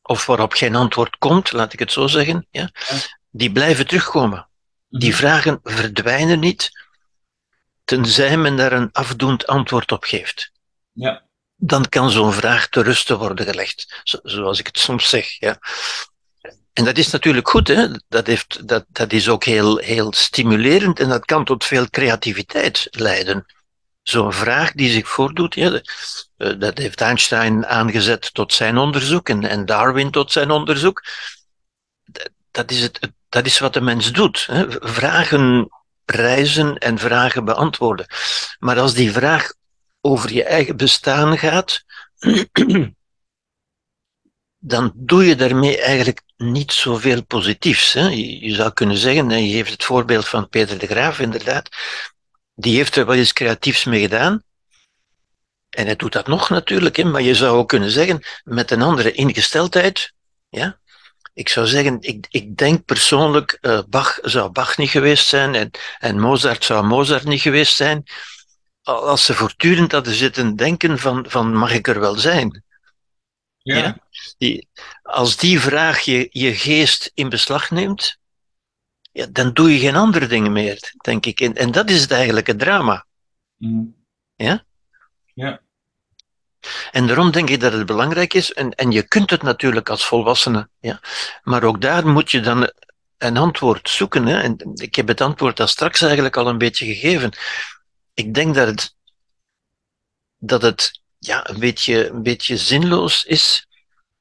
[0.01, 2.71] of waarop geen antwoord komt, laat ik het zo zeggen, ja?
[3.29, 4.49] die blijven terugkomen.
[4.91, 6.69] Die vragen verdwijnen niet,
[7.83, 10.51] tenzij men daar een afdoend antwoord op geeft.
[10.91, 11.23] Ja.
[11.55, 15.39] Dan kan zo'n vraag te rusten worden gelegd, zoals ik het soms zeg.
[15.39, 15.59] Ja.
[16.73, 17.87] En dat is natuurlijk goed, hè?
[18.07, 22.87] Dat, heeft, dat, dat is ook heel, heel stimulerend en dat kan tot veel creativiteit
[22.91, 23.45] leiden
[24.03, 25.81] zo'n vraag die zich voordoet, ja,
[26.37, 31.03] eh, dat heeft Einstein aangezet tot zijn onderzoek en, en Darwin tot zijn onderzoek.
[32.51, 32.99] Dat is, het,
[33.31, 34.45] dat is wat de mens doet.
[34.45, 34.65] Hè.
[34.69, 35.69] Vragen
[36.05, 38.05] reizen en vragen beantwoorden.
[38.59, 39.53] Maar als die vraag
[40.01, 41.83] over je eigen bestaan gaat,
[44.73, 47.93] dan doe je daarmee eigenlijk niet zoveel positiefs.
[47.93, 48.07] Hè.
[48.07, 51.69] Je, zou kunnen zeggen, en je geeft het voorbeeld van Peter de Graaf inderdaad,
[52.55, 54.43] die heeft er wel eens creatiefs mee gedaan.
[55.69, 58.81] En hij doet dat nog natuurlijk, hè, maar je zou ook kunnen zeggen, met een
[58.81, 60.13] andere ingesteldheid,
[60.49, 60.79] ja.
[61.33, 65.71] Ik zou zeggen, ik, ik denk persoonlijk, uh, Bach zou Bach niet geweest zijn en,
[65.99, 68.03] en Mozart zou Mozart niet geweest zijn,
[68.83, 72.63] als ze voortdurend hadden zitten denken van, van mag ik er wel zijn?
[73.57, 73.77] Ja.
[73.77, 73.97] ja?
[74.37, 74.67] Die,
[75.01, 78.17] als die vraag je, je geest in beslag neemt,
[79.11, 81.39] ja, dan doe je geen andere dingen meer, denk ik.
[81.39, 83.05] En, en dat is het eigenlijke drama.
[83.57, 83.95] Mm.
[84.35, 84.65] Ja?
[85.33, 85.61] Ja.
[86.91, 90.05] En daarom denk ik dat het belangrijk is, en, en je kunt het natuurlijk als
[90.05, 90.99] volwassene, ja,
[91.43, 92.71] maar ook daar moet je dan
[93.17, 94.25] een antwoord zoeken.
[94.25, 94.41] Hè.
[94.41, 97.31] En ik heb het antwoord daar straks eigenlijk al een beetje gegeven.
[98.13, 98.95] Ik denk dat het,
[100.37, 103.67] dat het ja, een, beetje, een beetje zinloos is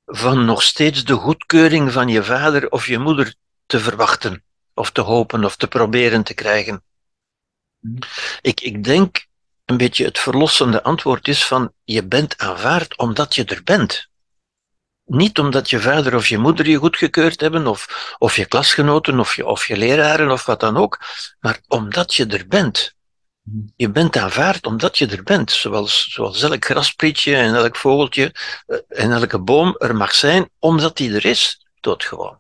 [0.06, 3.34] van nog steeds de goedkeuring van je vader of je moeder
[3.66, 6.82] te verwachten of te hopen of te proberen te krijgen.
[7.80, 7.98] Mhm.
[8.40, 9.26] Ik, ik denk
[9.70, 14.08] een beetje het verlossende antwoord is van je bent aanvaard omdat je er bent.
[15.04, 19.36] Niet omdat je vader of je moeder je goedgekeurd hebben, of, of je klasgenoten, of
[19.36, 21.00] je, of je leraren, of wat dan ook,
[21.40, 22.94] maar omdat je er bent.
[23.76, 28.34] Je bent aanvaard omdat je er bent, zoals, zoals elk grasprietje en elk vogeltje
[28.66, 32.38] eh, en elke boom er mag zijn, omdat die er is, doodgewoon.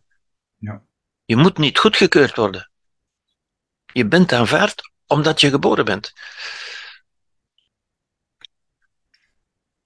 [0.56, 0.82] Ja.
[1.24, 2.70] Je moet niet goedgekeurd worden.
[3.92, 6.12] Je bent aanvaard omdat je geboren bent.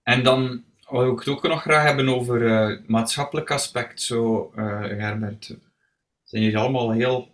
[0.05, 4.03] En dan wil ik het ook nog graag hebben over uh, maatschappelijk aspect.
[4.03, 5.57] Zo, uh, Herbert,
[6.25, 7.29] zijn jullie allemaal heel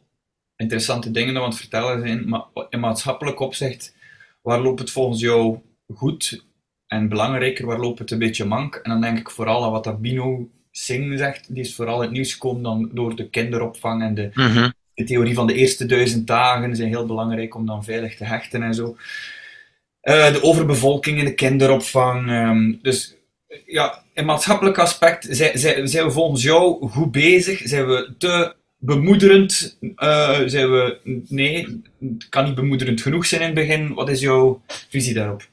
[0.57, 3.95] interessante dingen aan het vertellen zijn, maar in maatschappelijk opzicht,
[4.43, 5.59] waar loopt het volgens jou
[5.95, 6.45] goed?
[6.87, 8.75] En belangrijker, waar loopt het een beetje mank?
[8.75, 12.03] En dan denk ik vooral aan wat dat Bino Singh zegt, die is vooral in
[12.03, 14.71] het nieuws gekomen dan door de kinderopvang en de, Mhm.
[14.95, 18.63] de theorie van de eerste duizend dagen zijn heel belangrijk om dan veilig te hechten
[18.63, 18.97] en zo.
[20.01, 22.29] Eh, de overbevolking in de kinderopvang.
[22.29, 23.15] ehm, dus
[23.67, 27.61] ja, in maatschappelijk aspect zijn, zijn, we volgens jou goed bezig?
[27.65, 29.79] Zijn we te bemoederend?
[29.97, 33.95] Eh, zijn we, nee, het kan niet bemoederend genoeg zijn in het begin.
[33.95, 35.49] Wat is jouw visie daarop?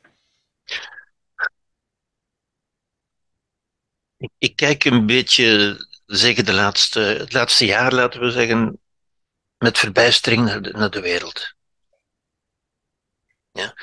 [4.37, 8.79] Ik, kijk een beetje, zeggen de laatste, het laatste jaar, laten we zeggen,
[9.57, 11.55] met verbijstering naar de, naar de wereld.
[13.51, 13.73] Ja.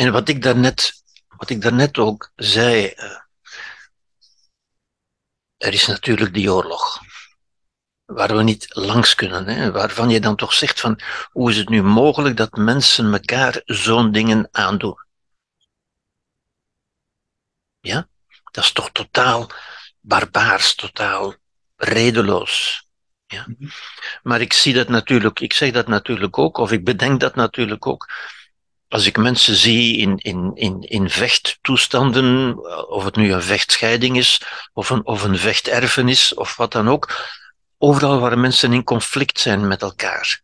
[0.00, 1.02] En wat ik daarnet,
[1.36, 3.18] wat ik daarnet ook zei, uh,
[5.56, 7.00] er is natuurlijk die oorlog.
[8.04, 11.68] Waar we niet langs kunnen, hè, waarvan je dan toch zegt van, hoe is het
[11.68, 15.06] nu mogelijk dat mensen elkaar zo'n dingen aandoen?
[17.80, 18.08] Ja,
[18.50, 19.50] dat is toch totaal
[20.00, 21.34] barbaars, totaal
[21.76, 22.86] redeloos.
[23.26, 23.44] Ja.
[23.46, 23.70] Mhm.
[24.22, 27.86] Maar ik zie dat natuurlijk, ik zeg dat natuurlijk ook, of ik bedenk dat natuurlijk
[27.86, 28.08] ook.
[28.88, 32.56] Als ik mensen zie in, in, in, in vechttoestanden,
[32.88, 37.28] of het nu een vechtscheiding is, of een, of een vechterfenis, of wat dan ook,
[37.78, 40.40] overal waar mensen in conflict zijn met elkaar,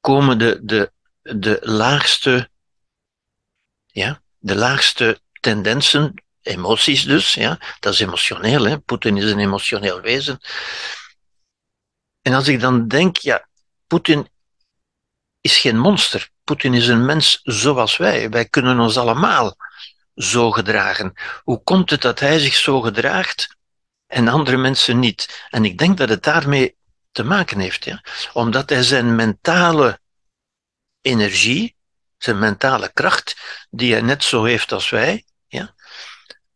[0.00, 2.50] komen de, de, de laagste,
[3.86, 8.78] ja, de laagste tendensen, emoties dus, ja, dat is emotioneel, hè.
[8.78, 10.40] Poetin is een emotioneel wezen.
[12.22, 13.48] En als ik dan denk, ja,
[13.86, 14.28] Poetin
[15.40, 16.30] is geen monster.
[16.52, 18.30] Poetin is een mens zoals wij.
[18.30, 19.56] Wij kunnen ons allemaal
[20.14, 21.12] zo gedragen.
[21.42, 23.56] Hoe komt het dat hij zich zo gedraagt
[24.06, 25.46] en andere mensen niet?
[25.50, 26.76] En ik denk dat het daarmee
[27.12, 27.84] te maken heeft.
[27.84, 28.04] Ja?
[28.32, 30.00] Omdat hij zijn mentale
[31.00, 31.76] energie,
[32.18, 33.36] zijn mentale kracht,
[33.70, 35.24] die hij net zo heeft als wij,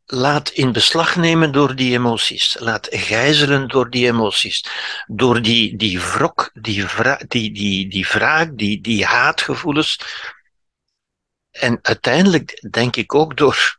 [0.07, 2.57] laat in beslag nemen door die emoties.
[2.59, 4.64] Laat gijzelen door die emoties.
[5.07, 10.01] Door die, die wrok, die, vra die, die, die wraak, die, die haatgevoelens.
[11.51, 13.79] En uiteindelijk denk ik ook door,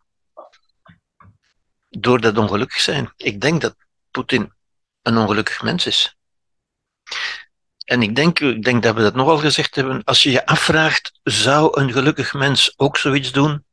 [1.90, 3.14] door dat ongelukkig zijn.
[3.18, 3.76] Ik denk dat
[4.12, 4.54] Poetin
[5.02, 6.18] een ongelukkig mens is.
[7.86, 10.04] En ik denk, ik denk dat we dat nogal gezegd hebben.
[10.04, 13.66] Als je je afvraagt, zou een gelukkig mens ook zoiets doen?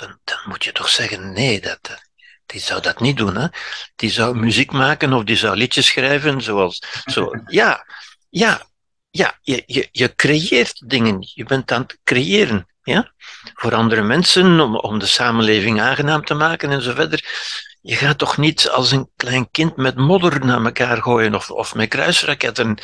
[0.00, 2.00] Dan, dan moet je toch zeggen, nee, dat,
[2.46, 3.36] die zou dat niet doen.
[3.36, 3.46] Hè?
[3.96, 6.82] Die zou muziek maken of die zou liedjes schrijven, zoals...
[7.04, 7.30] Zo.
[7.46, 7.86] Ja,
[8.28, 8.66] ja,
[9.10, 11.18] ja je, je, je creëert dingen.
[11.34, 12.66] Je bent aan het creëren.
[12.82, 13.12] Ja?
[13.54, 17.24] Voor andere mensen, om, om de samenleving aangenaam te maken en zo verder.
[17.82, 21.74] Je gaat toch niet als een klein kind met modder naar elkaar gooien of, of
[21.74, 22.78] met kruisraketten.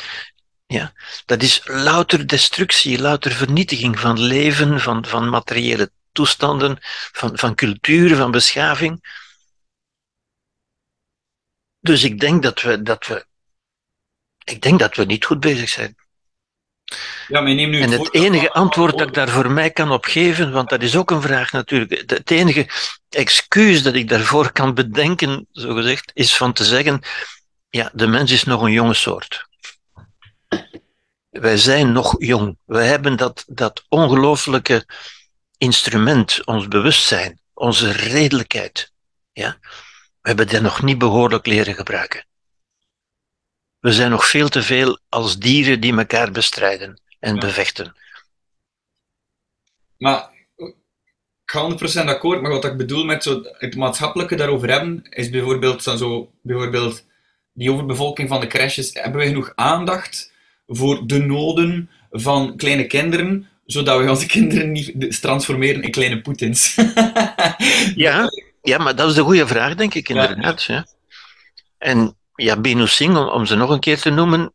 [0.65, 0.93] Ja,
[1.25, 6.77] dat is louter destructie, louter vernietiging van leven, van, van materiële toestanden
[7.11, 9.25] van, van cultuur, van beschaving.
[11.79, 13.25] Dus ik denk dat we, dat we,
[14.43, 15.95] ik denk dat we niet goed bezig zijn.
[17.27, 20.05] Ja, maar neem nu en het enige antwoord dat ik daar voor mij kan op
[20.05, 22.69] geven, want dat is ook een vraag natuurlijk, het enige
[23.09, 27.01] excuus dat ik daarvoor kan bedenken, zo gezegd, is van te zeggen,
[27.69, 29.47] ja, de mens is nog een jonge soort.
[31.29, 32.57] Wij zijn nog jong.
[32.65, 34.85] Wij hebben dat, dat ongelooflijke
[35.57, 38.91] instrument, ons bewustzijn, onze redelijkheid,
[39.31, 39.57] ja,
[40.21, 42.25] we hebben dat nog niet behoorlijk leren gebruiken.
[43.79, 47.95] We zijn nog veel te veel als dieren die elkaar bestrijden en bevechten.
[49.97, 50.75] Maar ik
[51.45, 55.83] ga 100% akkoord, maar wat ik bedoel met zo het maatschappelijke daarover hebben, is bijvoorbeeld,
[55.83, 57.05] dan zo, bijvoorbeeld
[57.53, 58.93] die overbevolking van de crashes.
[58.93, 60.33] Hebben we genoeg aandacht
[60.67, 66.75] voor de noden van kleine kinderen zodat we onze kinderen niet transformeren in kleine Poetins.
[67.95, 68.29] ja,
[68.61, 70.63] ja, maar dat is de goede vraag, denk ik, inderdaad.
[70.63, 70.87] Ja.
[71.77, 74.53] En ja, Binu Singh, om, ze nog een keer te noemen,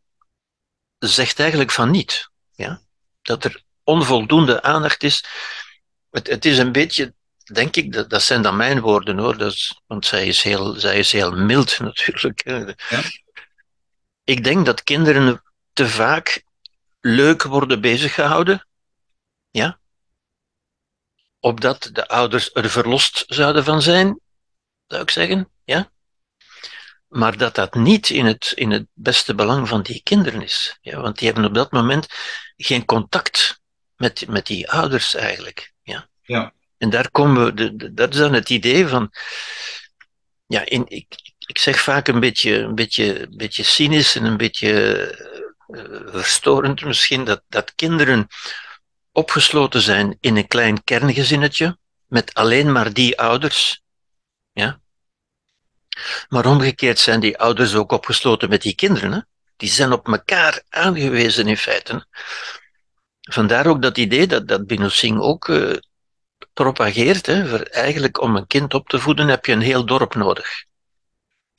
[0.99, 2.29] zegt eigenlijk van niet.
[2.55, 2.81] Ja?
[3.21, 5.25] Dat er onvoldoende aandacht is.
[6.11, 9.51] Het, het is een beetje, denk ik, dat, dat zijn dan mijn woorden hoor, dat
[9.51, 12.41] is, want zij is, heel, zij is heel mild natuurlijk.
[12.45, 13.01] Ja?
[14.23, 16.43] Ik denk dat kinderen te vaak
[17.01, 18.67] leuk worden beziggehouden
[19.53, 19.79] ja?
[21.39, 24.19] Opdat de ouders er verlost zouden van zijn,
[24.87, 25.49] zou ik zeggen.
[25.63, 25.91] Ja?
[27.07, 30.77] Maar dat dat niet in het, in het beste belang van die kinderen is.
[30.81, 30.99] Ja?
[31.01, 32.07] Want die hebben op dat moment
[32.57, 33.61] geen contact
[33.95, 35.73] met, met die ouders eigenlijk.
[35.81, 36.07] Ja?
[36.21, 36.53] Ja.
[36.77, 39.11] En daar komen we, de, de, dat is dan het idee van.
[40.45, 44.37] Ja, in, ik, ik zeg vaak een beetje, een beetje, een beetje cynisch en een
[44.37, 44.71] beetje
[45.67, 48.27] uh, verstorend misschien, dat, dat kinderen
[49.13, 53.81] opgesloten zijn in een klein kerngezinnetje met alleen maar die ouders.
[54.51, 54.79] Ja?
[56.29, 59.11] Maar omgekeerd zijn die ouders ook opgesloten met die kinderen.
[59.11, 59.19] Hè?
[59.57, 62.07] Die zijn op elkaar aangewezen in feite.
[63.21, 65.77] Vandaar ook dat idee dat, dat Bino Singh ook uh,
[66.53, 67.25] propageert.
[67.25, 70.63] Hè, voor eigenlijk om een kind op te voeden heb je een heel dorp nodig.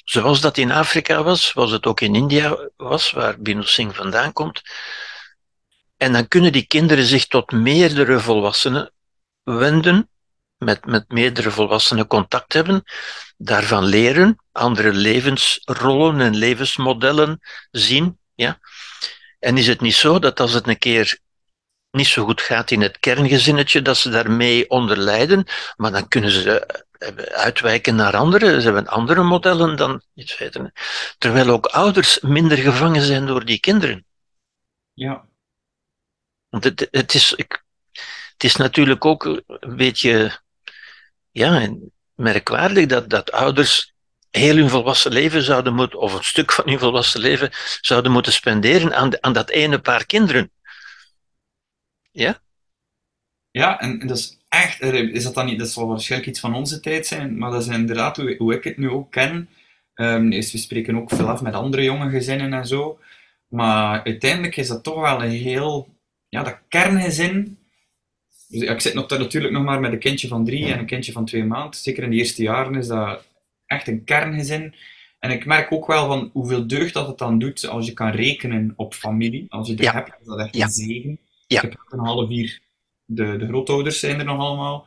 [0.05, 4.33] Zoals dat in Afrika was, zoals het ook in India was, waar Bino Singh vandaan
[4.33, 4.63] komt.
[6.05, 8.93] En dan kunnen die kinderen zich tot meerdere volwassenen
[9.43, 10.09] wenden,
[10.57, 12.83] met, met meerdere volwassenen contact hebben,
[13.37, 17.41] daarvan leren, andere levensrollen en levensmodellen
[17.71, 18.19] zien.
[18.35, 18.59] Ja?
[19.39, 21.19] En is het niet zo dat als het een keer
[21.91, 25.45] niet zo goed gaat in het kerngezinnetje, dat ze daarmee onder lijden,
[25.77, 30.73] maar dan kunnen ze eh, uitwijken naar andere, ze hebben andere modellen dan iets feiten.
[31.19, 34.05] Terwijl ook ouders minder gevangen zijn door die kinderen.
[34.95, 35.33] Ja.
[36.55, 37.65] Want het, het, is, ik,
[38.33, 40.41] het is natuurlijk ook een beetje
[41.31, 41.75] ja,
[42.15, 43.95] merkwaardig dat, dat ouders
[44.31, 48.33] heel hun volwassen leven zouden moeten, of een stuk van hun volwassen leven, zouden moeten
[48.33, 50.51] spenderen aan, aan dat ene paar kinderen.
[52.11, 52.41] Ja?
[53.51, 56.81] Ja, en, dat is echt, is dat dan niet, dat zal waarschijnlijk iets van onze
[56.81, 59.49] tijd zijn, maar dat is inderdaad hoe, hoe ik het nu ook ken.
[59.95, 62.99] Um, we spreken ook veel af met andere jonge gezinnen en zo.
[63.49, 65.94] Maar uiteindelijk is dat toch wel een heel,
[66.35, 67.59] ja, dat kerngezin.
[68.49, 71.13] Dus ik zit nog, natuurlijk nog maar met een kindje van drie en een kindje
[71.13, 71.81] van twee maanden.
[71.81, 73.25] Zeker in de eerste jaren is dat
[73.67, 74.75] echt een kerngezin.
[75.19, 78.11] En ik merk ook wel van hoeveel deugd dat het dan doet als je kan
[78.11, 79.47] rekenen op familie.
[79.49, 81.19] Als je dat hebt, is dat echt een zegen.
[81.47, 81.63] Ja.
[81.63, 82.61] Ik heb een half vier,
[83.05, 84.87] de, de grootouders zijn er nog allemaal.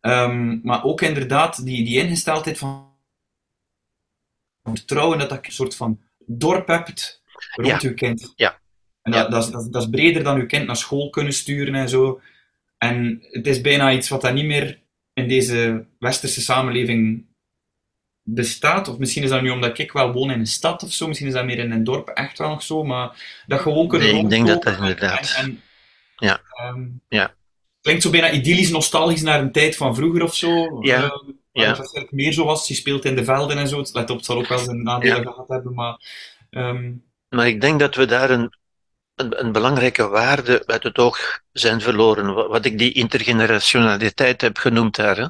[0.00, 2.90] Um, maar ook inderdaad die, die ingesteldheid van
[4.62, 7.22] vertrouwen dat dat een soort van dorp hebt
[7.56, 8.32] rond uw kind.
[8.36, 8.60] Ja.
[9.02, 11.32] En dat, dat, is, dat, is- dat is breder dan uw kind naar school kunnen
[11.32, 12.20] sturen en zo.
[12.78, 14.80] En het is bijna iets wat dat niet meer
[15.12, 17.24] in deze westerse samenleving
[18.22, 18.88] bestaat.
[18.88, 21.06] Of misschien is dat nu omdat ik wel woon in een stad of zo.
[21.06, 22.84] Misschien is dat meer in een dorp echt wel nog zo.
[22.84, 25.60] Maar dat gewoon kunnen Nee, ik denk dat dat inderdaad- En, en,
[26.16, 26.40] Ja.
[26.52, 27.34] ehm, Ja.
[27.80, 30.78] Klinkt zo bijna idyllisch nostalgisch naar een tijd van vroeger of zo.
[30.80, 30.94] Ja.
[30.96, 31.68] Eh, waar Ja.
[31.68, 32.68] het waarschijnlijk meer zo was.
[32.68, 33.76] Je speelt in de velden en zo.
[33.92, 35.74] Let op, het zal ook wel zijn nadelen gehad hebben.
[35.74, 35.96] Maar
[36.50, 36.92] ehm,
[37.28, 38.52] Maar ik denk dat we daar een,
[39.22, 42.34] een, een belangrijke waarde uit het oog zijn verloren.
[42.34, 45.16] Wat, ik die intergenerationaliteit heb genoemd daar.
[45.16, 45.26] Hè.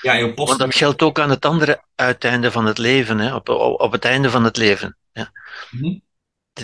[0.00, 0.34] ja.
[0.34, 3.92] Want dat geldt ook aan het andere uiteinde van het leven, hè, op, op, op
[3.92, 4.96] het einde van het leven.
[5.12, 5.32] Ja.
[5.70, 5.98] Mhm.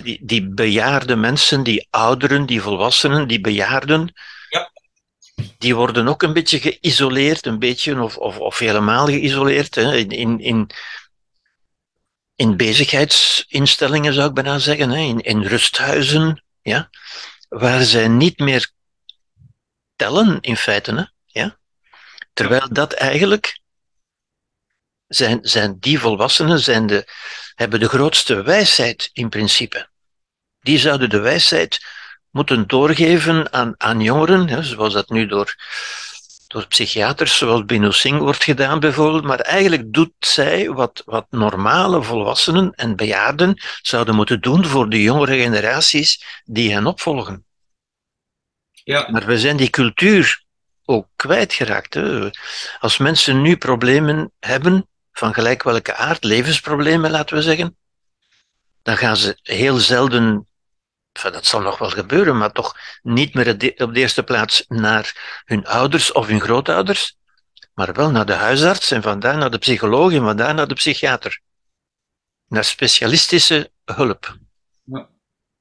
[0.03, 4.15] Die, die bejaarde mensen, die ouderen, die volwassenen, die bejaarden,
[4.49, 4.71] Ja.
[5.59, 9.75] die worden ook een beetje geïsoleerd, een beetje of, of, of helemaal geïsoleerd.
[9.75, 10.71] Hè, in, in, in,
[12.35, 16.91] in bezigheidsinstellingen zou ik bijna zeggen, hè, in, in rusthuizen, ja,
[17.49, 18.71] waar zij niet meer
[19.97, 20.95] tellen in feite.
[20.95, 21.05] Hè,
[21.41, 21.59] ja.
[22.33, 23.61] Terwijl dat eigenlijk
[25.07, 27.13] zijn, zijn die volwassenen zijn de,
[27.55, 29.89] hebben de grootste wijsheid in principe.
[30.61, 31.87] Die zouden de wijsheid
[32.31, 35.55] moeten doorgeven aan, aan jongeren, hè, zoals dat nu door,
[36.51, 39.25] door psychiaters zoals Bino Singh wordt gedaan bijvoorbeeld.
[39.25, 45.03] Maar eigenlijk doet zij wat, wat normale volwassenen en bejaarden zouden moeten doen voor de
[45.03, 47.45] jongere generaties die hen opvolgen.
[48.73, 50.43] ja, Maar we zijn die cultuur
[50.85, 51.95] ook kwijtgeraakt.
[51.95, 52.31] Hè.
[52.79, 57.77] Als mensen nu problemen hebben, van gelijk welke aard, levensproblemen laten we zeggen,
[58.83, 60.49] dan gaan ze heel zelden,
[61.13, 65.43] enfin, dat zal nog wel gebeuren, maar toch niet meer op de- eerste plaats naar
[65.45, 67.17] hun ouders of hun grootouders,
[67.75, 71.41] maar wel naar de huisarts en vandaar naar de psycholoog en vandaar naar de psychiater.
[72.47, 74.37] Naar specialistische hulp.
[74.85, 75.09] Ja.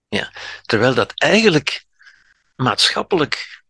[0.07, 0.31] Ja.
[0.65, 1.85] Terwijl dat eigenlijk
[2.55, 3.61] maatschappelijk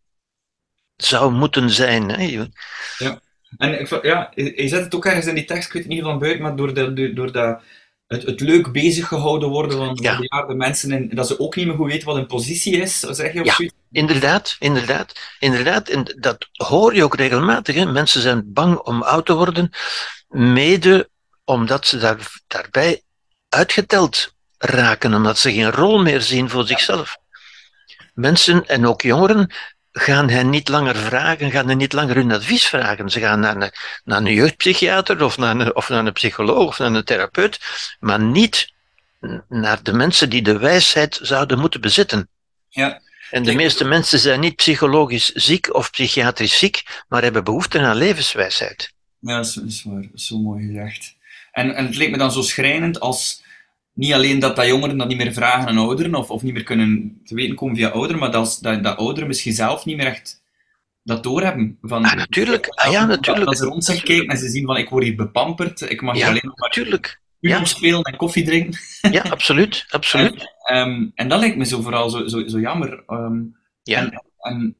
[0.96, 2.08] zou moeten zijn.
[2.08, 2.48] Hè?
[3.58, 5.92] En ik, vond- ja, je zet het ook ergens in die tekst, ik weet het
[5.92, 7.62] niet van buiten, maar door, de, door, door dat,
[8.10, 10.16] het, het leuk bezig gehouden worden van Ja.
[10.18, 13.32] bejaarde mensen en dat ze ook niet meer goed weten wat een positie is, zeg
[13.32, 13.54] je of Ja.
[13.54, 13.74] zoiets?
[13.92, 15.88] Inderdaad, inderdaad, inderdaad.
[15.88, 17.74] En dat hoor je ook regelmatig.
[17.74, 17.86] Hè?
[17.86, 19.70] Mensen zijn bang om oud te worden,
[20.28, 21.08] mede
[21.44, 23.02] omdat ze daar, daarbij
[23.48, 27.16] uitgeteld raken, omdat ze geen rol meer zien voor zichzelf.
[28.14, 29.54] Mensen en ook jongeren
[29.92, 33.10] gaan hen niet langer vragen, gaan hen niet langer hun advies vragen.
[33.10, 33.72] Ze gaan naar een,
[34.04, 37.60] naar een jeugdpsychiater of naar een, of naar een psycholoog of naar een therapeut,
[38.00, 38.72] maar niet
[39.48, 42.28] naar de mensen die de wijsheid zouden moeten bezitten.
[42.68, 43.00] Ja.
[43.30, 47.96] En de meeste mensen zijn niet psychologisch ziek of psychiatrisch ziek, maar hebben behoefte aan
[47.96, 48.92] levenswijsheid.
[49.18, 50.02] Ja, dat is, dat is waar.
[50.02, 51.14] Dat is zo mooi gezegd.
[51.52, 53.39] En, en het leek me dan zo schrijnend als
[54.00, 56.62] niet alleen dat, dat jongeren dat niet meer vragen aan ouderen of, of niet meer
[56.62, 60.06] kunnen te weten komen via ouderen, maar dat, dat, dat ouderen misschien zelf niet meer
[60.06, 60.42] echt
[61.02, 61.78] dat doorhebben.
[61.82, 62.66] Van, Ah, natuurlijk.
[62.68, 63.46] Ah, ja, natuurlijk.
[63.46, 66.16] Dat ze rond zich kijken en ze zien van ik word hier bepamperd, ik mag
[66.16, 67.20] Ja, alleen nog maar natuurlijk.
[67.38, 67.64] Ja.
[67.64, 68.80] spelen en koffie drinken.
[69.12, 70.48] Ja, absoluut, absoluut.
[70.70, 73.02] Ehm, en dat lijkt me zo vooral zo, zo, zo jammer.
[73.06, 73.42] Ehm,
[73.82, 74.76] Ja, En, en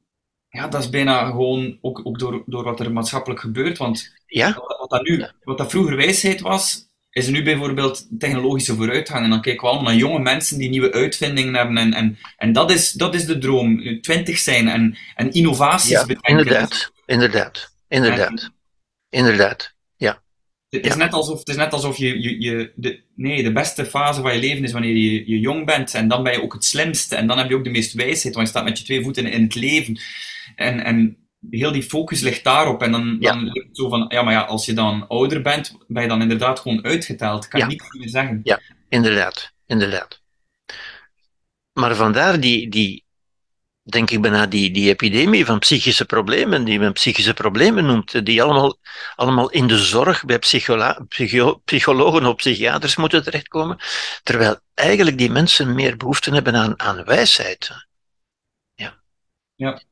[0.49, 3.79] ja, dat is bijna gewoon ook, ook door, door wat er maatschappelijk gebeurt.
[3.79, 9.25] Want ja, wat, dat nu, wat dat vroeger wijsheid was, is nu bijvoorbeeld technologische vooruitgang.
[9.25, 11.77] En dan kijken we allemaal naar jonge mensen die nieuwe uitvindingen hebben.
[11.77, 14.01] En, en, en dat, is, dat is de droom.
[14.01, 16.31] Twintig zijn en, en innovaties ja bedenken.
[16.31, 18.51] inderdaad, inderdaad, inderdaad,
[19.09, 19.75] inderdaad.
[19.97, 20.23] Ja.
[20.69, 23.87] Het is, net alsof, het is net alsof je, je, je de, nee, de beste
[23.87, 25.95] fase van je leven is wanneer je, je jong bent.
[25.95, 27.17] En dan ben je ook het slimste.
[27.17, 29.27] En dan heb je ook de meeste wijsheid, want je staat met je twee voeten
[29.27, 30.01] in het leven.
[30.57, 31.20] En, en
[31.51, 32.83] heel die focus ligt daarop.
[32.83, 35.77] En dan, dan ligt het zo van, ja, maar ja, als je dan ouder bent,
[35.87, 37.49] ben je dan inderdaad gewoon uitgeteld.
[37.49, 38.41] Kan je niet meer zeggen.
[38.43, 39.53] Ja, inderdaad.
[39.67, 40.23] Inderdaad.
[41.73, 43.05] Maar vandaar die, die,
[43.83, 48.43] denk ik bijna die, die epidemie van psychische problemen, die men psychische problemen noemt, die
[48.43, 48.79] allemaal,
[49.17, 50.39] allemaal in de zorg bij
[51.65, 53.79] psychologen of psychiaters moeten terechtkomen,
[54.23, 57.71] terwijl eigenlijk die mensen meer behoefte hebben aan, aan wijsheid.
[58.75, 59.01] Ja.
[59.55, 59.83] ja.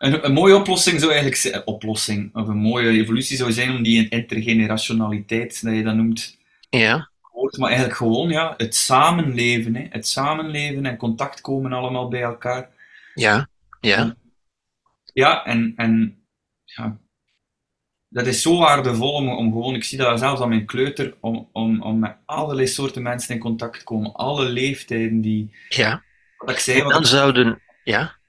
[0.00, 3.82] Een, een mooie oplossing zou eigenlijk zijn, oplossing, of een mooie evolutie zou zijn om
[3.82, 6.38] die intergenerationaliteit, dat je dat noemt,
[6.70, 7.10] ja.
[7.58, 9.86] maar eigenlijk gewoon ja, het samenleven, hè.
[9.90, 12.70] het samenleven en contact komen allemaal bij elkaar
[13.14, 13.48] ja,
[13.80, 14.16] ja.
[15.12, 16.22] Ja, en, en
[16.64, 16.98] ja,
[18.08, 21.48] dat is zo waardevol om, om gewoon, ik zie dat zelfs aan mijn kleuter, om,
[21.52, 25.54] om, om met allerlei soorten mensen in contact te komen, alle leeftijden die...
[25.68, 26.02] Ja,
[26.36, 28.19] wat ik zei, wat dan zouden, ja,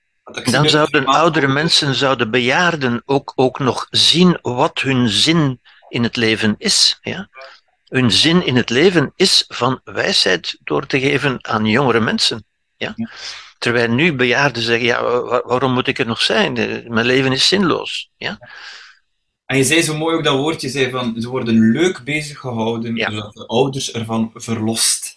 [0.52, 5.60] dan zouden oudere mensen, zouden bejaarden ook, ook nog zien wat hun zin
[5.90, 7.00] in het leven is.
[7.02, 7.30] Ja?
[7.86, 12.46] Hun zin in het leven is van wijsheid door te geven aan jongere mensen.
[12.78, 12.94] Ja?
[12.96, 13.10] ja.
[13.58, 15.04] Terwijl nu bejaarden zeggen, ja,
[15.44, 16.54] waarom moet ik er nog zijn?
[16.88, 18.10] Mijn leven is zinloos.
[18.18, 18.40] Ja?
[19.46, 22.96] En je zei zo mooi ook dat woordje, zei van, ze worden leuk bezig gehouden,
[22.96, 23.12] ja.
[23.12, 25.11] zodat de ouders ervan verlost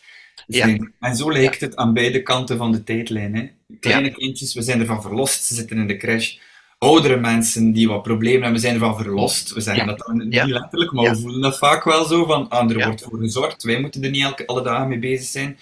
[0.47, 0.93] zijn.
[0.99, 1.09] Ja.
[1.09, 3.35] En zo lijkt het aan beide kanten van de tijdlijn.
[3.35, 3.51] Hè?
[3.81, 6.37] Kleine kindjes, we zijn ervan verlost, ze zitten in de crash.
[6.79, 9.53] Oudere mensen die wat problemen hebben, zijn ervan verlost.
[9.53, 12.71] We zeggen dat dan niet letterlijk, maar we voelen dat vaak wel zo, van, ah,
[12.71, 15.59] er wordt voor gezorgd, wij moeten er niet elke, alle dagen mee bezig zijn.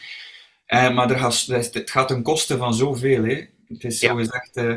[0.68, 3.24] Uh, maar er gaat, het gaat ten koste van zoveel.
[3.24, 3.44] Hè.
[3.68, 4.76] Het is zo gezegd uh,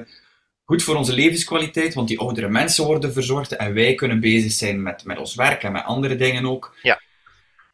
[0.63, 4.81] goed voor onze levenskwaliteit, want die oudere mensen worden verzorgd en wij kunnen bezig zijn
[4.81, 6.77] met, met ons werk en met andere dingen ook.
[6.81, 7.01] Ja.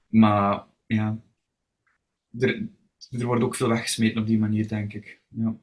[0.08, 1.18] Maar ja,
[2.40, 2.68] er,
[3.10, 5.22] er wordt ook veel weggesmeten op die manier, denk ik.
[5.30, 5.56] Ja,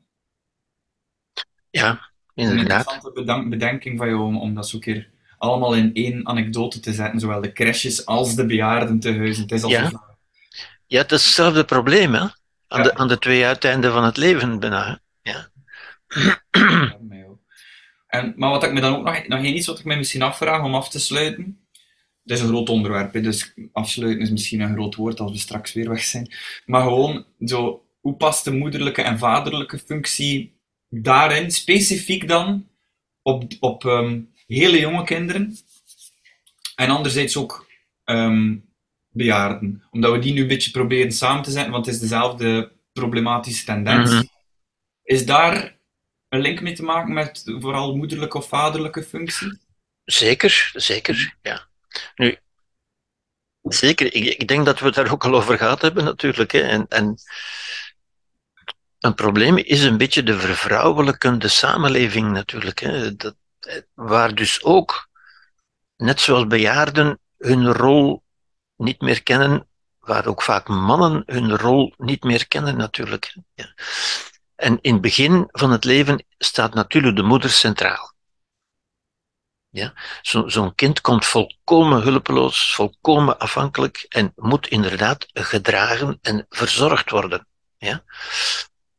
[1.71, 2.87] ja inderdaad.
[2.87, 6.93] Een interessante bedenking van jou om, om dat zo keer allemaal in één anekdote te
[6.93, 9.43] zetten, zowel de crashes als de bejaarden te huizen.
[9.43, 10.07] Het is ja.
[10.87, 12.27] Ja, het is hetzelfde probleem, hè?
[12.69, 15.01] Aan, de, aan de twee uiteinden van het leven bijna.
[15.23, 15.51] Ja.
[18.07, 20.63] En, maar wat ik me dan ook nog, nog iets wat ik me misschien afvraag
[20.63, 21.68] om af te sluiten.
[22.29, 25.73] Het is een groot onderwerp, dus afsluiten is misschien een groot woord als we straks
[25.73, 26.35] weer weg zijn.
[26.67, 32.69] Maar gewoon, zo, hoe past de moederlijke en vaderlijke functie daarin, specifiek dan,
[33.23, 35.57] op, op ehm, hele jonge kinderen?
[36.75, 37.67] En anderzijds ook
[38.05, 38.65] um,
[39.09, 39.83] bejaarden.
[39.91, 43.65] Omdat we die nu een beetje proberen samen te zetten, want het is dezelfde problematische
[43.65, 44.11] tendens.
[44.11, 44.23] Mhm.
[45.03, 45.79] Is daar
[46.29, 49.59] een link mee te maken met vooral moederlijke of vaderlijke functie?
[50.05, 51.68] Zeker, zeker, ja.
[52.17, 52.39] Nu,
[53.63, 56.53] zeker, ik, ik denk dat we het daar ook al over gehad hebben natuurlijk.
[56.53, 56.61] Hè.
[56.61, 57.19] En, en
[58.99, 62.79] een probleem is een beetje de vervrouwelijkende samenleving natuurlijk.
[62.79, 63.17] Hè.
[63.17, 63.37] Dat,
[63.95, 65.09] waar dus ook,
[65.97, 68.23] net zoals bejaarden, hun rol
[68.77, 69.69] niet meer kennen,
[69.99, 73.37] waar ook vaak mannen hun rol niet meer kennen natuurlijk.
[73.55, 73.75] Ja.
[74.55, 78.13] En in het begin van het leven staat natuurlijk de moeder centraal.
[79.71, 79.93] Ja?
[80.23, 87.47] Zo'n zo kind komt volkomen hulpeloos, volkomen afhankelijk en moet inderdaad gedragen en verzorgd worden.
[87.77, 88.05] Ja?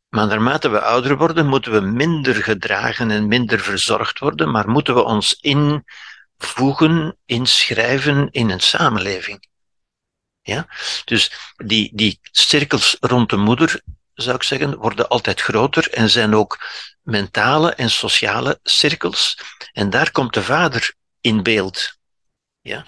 [0.10, 4.96] Maar naarmate we ouder worden, moeten we minder gedragen en minder verzorgd worden, maar moeten
[4.96, 9.48] we ons invoegen, inschrijven in een samenleving.
[10.42, 10.68] Ja?
[11.06, 13.82] Dus die, die cirkels rond de moeder,
[14.22, 16.68] zou ik zeggen, worden altijd groter en zijn ook
[17.02, 19.40] mentale en sociale cirkels.
[19.72, 21.98] En daar komt de vader in beeld.
[22.62, 22.86] Ja?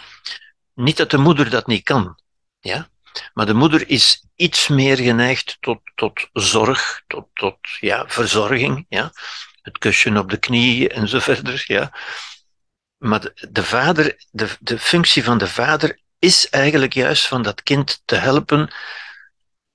[0.74, 2.20] Niet dat de moeder dat niet kan,
[2.60, 2.90] ja?
[3.34, 8.86] maar de moeder is iets meer geneigd tot, tot zorg, tot, tot ja, verzorging.
[8.90, 9.12] Ja?
[9.62, 11.64] Het kusje op de knie en zo verder.
[11.68, 11.94] Ja?
[12.98, 18.02] Maar de vader, de, de functie van de vader is eigenlijk juist van dat kind
[18.06, 18.74] te helpen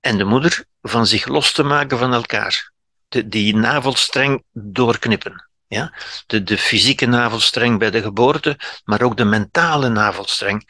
[0.01, 2.72] en de moeder van zich los te maken van elkaar.
[3.09, 5.49] De, die navelstreng doorknippen.
[5.66, 5.94] Ja?
[6.26, 10.68] De, de fysieke navelstreng bij de geboorte, maar ook de mentale navelstreng.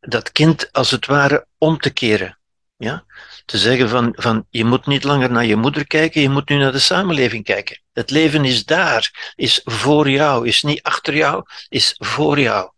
[0.00, 2.38] Dat kind als het ware om te keren.
[2.76, 3.04] Ja?
[3.44, 6.56] Te zeggen van, van je moet niet langer naar je moeder kijken, je moet nu
[6.56, 7.82] naar de samenleving kijken.
[7.92, 12.70] Het leven is daar, is voor jou, is niet achter jou, is voor jou.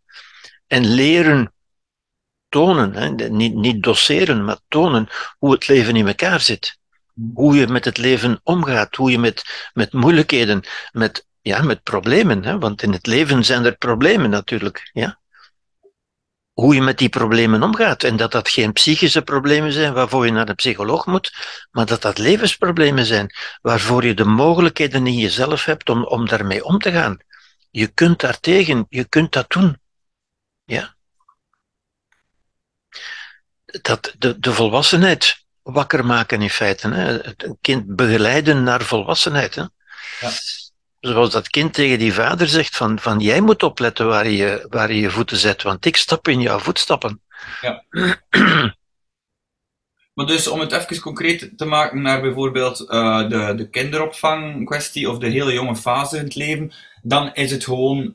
[0.66, 1.52] En leren
[2.52, 6.78] tonen, hè, niet, niet doseren, maar tonen hoe het leven in elkaar zit.
[7.34, 12.44] Hoe je met het leven omgaat, hoe je met, met moeilijkheden, met, ja, met problemen,
[12.44, 14.90] hè, want in het leven zijn er problemen natuurlijk.
[14.92, 15.20] Ja?
[16.52, 18.02] hoe je met die problemen omgaat.
[18.02, 21.32] En dat dat geen psychische problemen zijn waarvoor je naar een psycholoog moet,
[21.70, 26.64] maar dat dat levensproblemen zijn waarvoor je de mogelijkheden in jezelf hebt om, om daarmee
[26.64, 27.18] om te gaan.
[27.70, 29.80] Je kunt daartegen, je kunt dat doen.
[30.64, 30.94] Ja.
[33.82, 36.88] Dat, de, de volwassenheid wakker maken in feite.
[36.88, 37.12] Hè.
[37.12, 39.54] Het kind begeleiden naar volwassenheid.
[39.54, 39.62] Hè.
[40.20, 40.30] Ja.
[41.00, 44.92] Zoals dat kind tegen die vader zegt van, van jij moet opletten waar je, waar
[44.92, 47.20] je je voeten zet, want ik stap in jouw voetstappen.
[47.60, 47.84] Ja.
[50.14, 55.10] maar dus om het even concreet te maken naar bijvoorbeeld uh, de, de kinderopvang kwestie
[55.10, 58.14] of de hele jonge fase in het leven, dan is het gewoon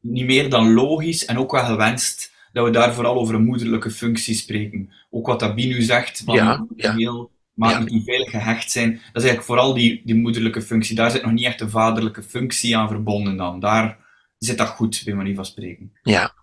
[0.00, 3.90] niet meer dan logisch en ook wel gewenst dat we daar vooral over een moederlijke
[3.90, 4.92] functie spreken.
[5.10, 6.94] Ook wat dat Binu zegt, van ja, ja.
[6.94, 8.90] heel maar die veilig gehecht zijn.
[8.90, 10.96] Dat is eigenlijk vooral die, die moederlijke functie.
[10.96, 13.60] Daar zit nog niet echt een vaderlijke functie aan verbonden dan.
[13.60, 13.98] Daar
[14.38, 15.92] zit dat goed, bij manier van spreken.
[16.02, 16.34] Ja.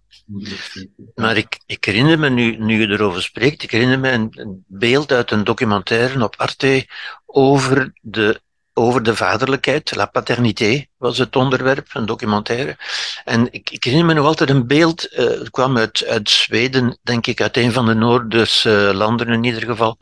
[1.15, 4.63] Maar ik, ik herinner me, nu, nu je erover spreekt, ik herinner me een, een
[4.67, 6.87] beeld uit een documentaire op Arte
[7.25, 8.41] over de
[8.77, 12.77] over de vaderlijkheid, la paternité was het onderwerp, een documentaire.
[13.23, 16.97] En ik, ik herinner me nog altijd een beeld, uh, het kwam uit, uit Zweden,
[17.01, 19.97] denk ik, uit een van de Noorderse landen in ieder geval,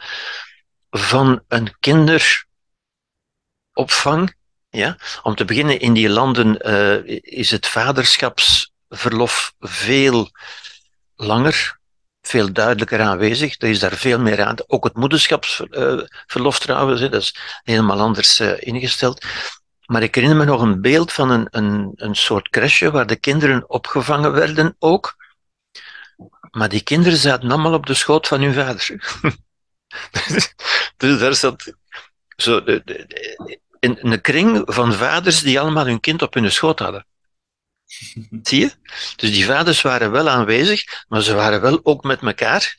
[0.89, 4.36] van een kinderopvang.
[4.69, 4.97] Ja?
[5.24, 10.32] Om te beginnen, in die landen uh, is het vaderschapsverlof veel
[11.15, 11.80] langer,
[12.28, 13.61] veel duidelijker aanwezig.
[13.61, 14.55] Er is daar veel meer aan.
[14.67, 19.26] Ook het moederschapsverlof trouwens, dat is helemaal anders uh, ingesteld.
[19.86, 23.15] Maar ik herinner me nog een beeld van een, een, een soort crèche waar de
[23.15, 25.15] kinderen opgevangen werden ook.
[26.51, 28.88] Maar die kinderen zaten allemaal op de schoot van hun vader.
[30.97, 31.74] dus daar zat
[32.36, 36.80] zo de, de, in een kring van vaders die allemaal hun kind op hun schoot
[36.80, 37.05] hadden.
[38.44, 38.72] Zie je?
[39.16, 42.78] Dus die vaders waren wel aanwezig, maar ze waren wel ook met elkaar.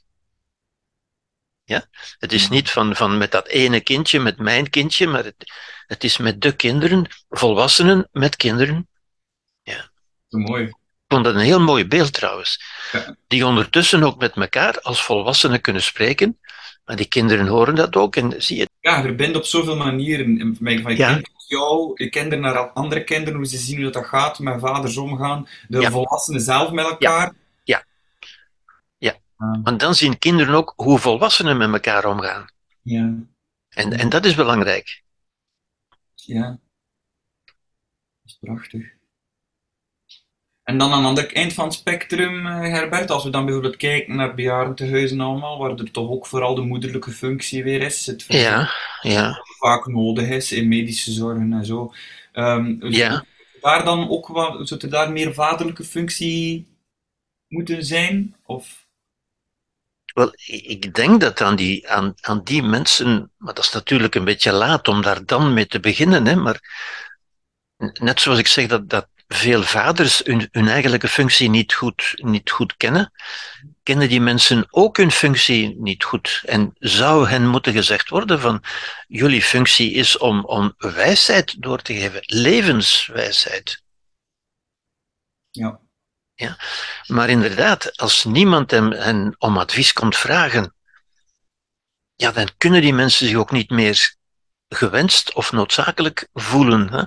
[1.64, 1.86] Ja?
[2.18, 5.52] Het is niet van, van met dat ene kindje, met mijn kindje, maar het,
[5.86, 8.88] het is met de kinderen, volwassenen met kinderen.
[9.62, 9.90] Ja.
[10.28, 10.64] Mooi.
[10.64, 12.64] Ik vond dat een heel mooi beeld trouwens.
[12.92, 13.16] Ja.
[13.26, 16.38] Die ondertussen ook met elkaar als volwassenen kunnen spreken
[16.84, 18.68] maar die kinderen horen dat ook en zie je.
[18.80, 20.56] Ja, verbindt op zoveel manieren.
[20.60, 21.20] Van, je ja.
[21.46, 25.48] Jou, je kinderen naar andere kinderen, hoe ze zien hoe dat gaat, met vaders omgaan,
[25.68, 27.34] de volwassenen zelf met elkaar.
[27.62, 27.84] Ja.
[28.98, 29.14] Ja.
[29.36, 29.60] ja.
[29.62, 32.46] Want dan zien kinderen ook hoe volwassenen met elkaar omgaan.
[32.82, 33.14] Ja.
[33.68, 35.02] En, en dat is belangrijk.
[36.14, 36.58] Ja.
[38.22, 38.93] Dat is prachtig.
[40.64, 43.76] En dan aan het andere eind van het spectrum, eh, Herbert, als we dan bijvoorbeeld
[43.76, 48.24] kijken naar bejaardentehuizen allemaal, waar er toch ook vooral de moederlijke functie weer is, het
[48.28, 49.44] ja, ja.
[49.58, 51.92] vaak nodig is in medische zorgen en zo.
[52.32, 53.24] Um, ja.
[53.60, 56.66] Daar dan ook wat, zou er daar meer vaderlijke functie
[57.48, 58.36] moeten zijn?
[58.42, 58.86] Of?
[60.14, 64.24] Wel, ik denk dat aan die, aan, aan die mensen, maar dat is natuurlijk een
[64.24, 66.60] beetje laat om daar dan mee te beginnen, hè, maar
[67.76, 72.50] net zoals ik zeg dat, dat veel vaders hun, hun eigenlijke functie niet goed, niet
[72.50, 73.12] goed kennen,
[73.82, 76.42] kennen die mensen ook hun functie niet goed.
[76.44, 78.62] En zou hen moeten gezegd worden van,
[79.06, 83.82] jullie functie is om, om wijsheid door te geven, levenswijsheid.
[85.50, 85.80] Ja.
[86.34, 86.56] Ja?
[87.06, 90.74] Maar inderdaad, als niemand hem, hen om advies komt vragen,
[92.14, 94.14] ja, dan kunnen die mensen zich ook niet meer
[94.68, 96.92] gewenst of noodzakelijk voelen.
[96.92, 97.02] Hè?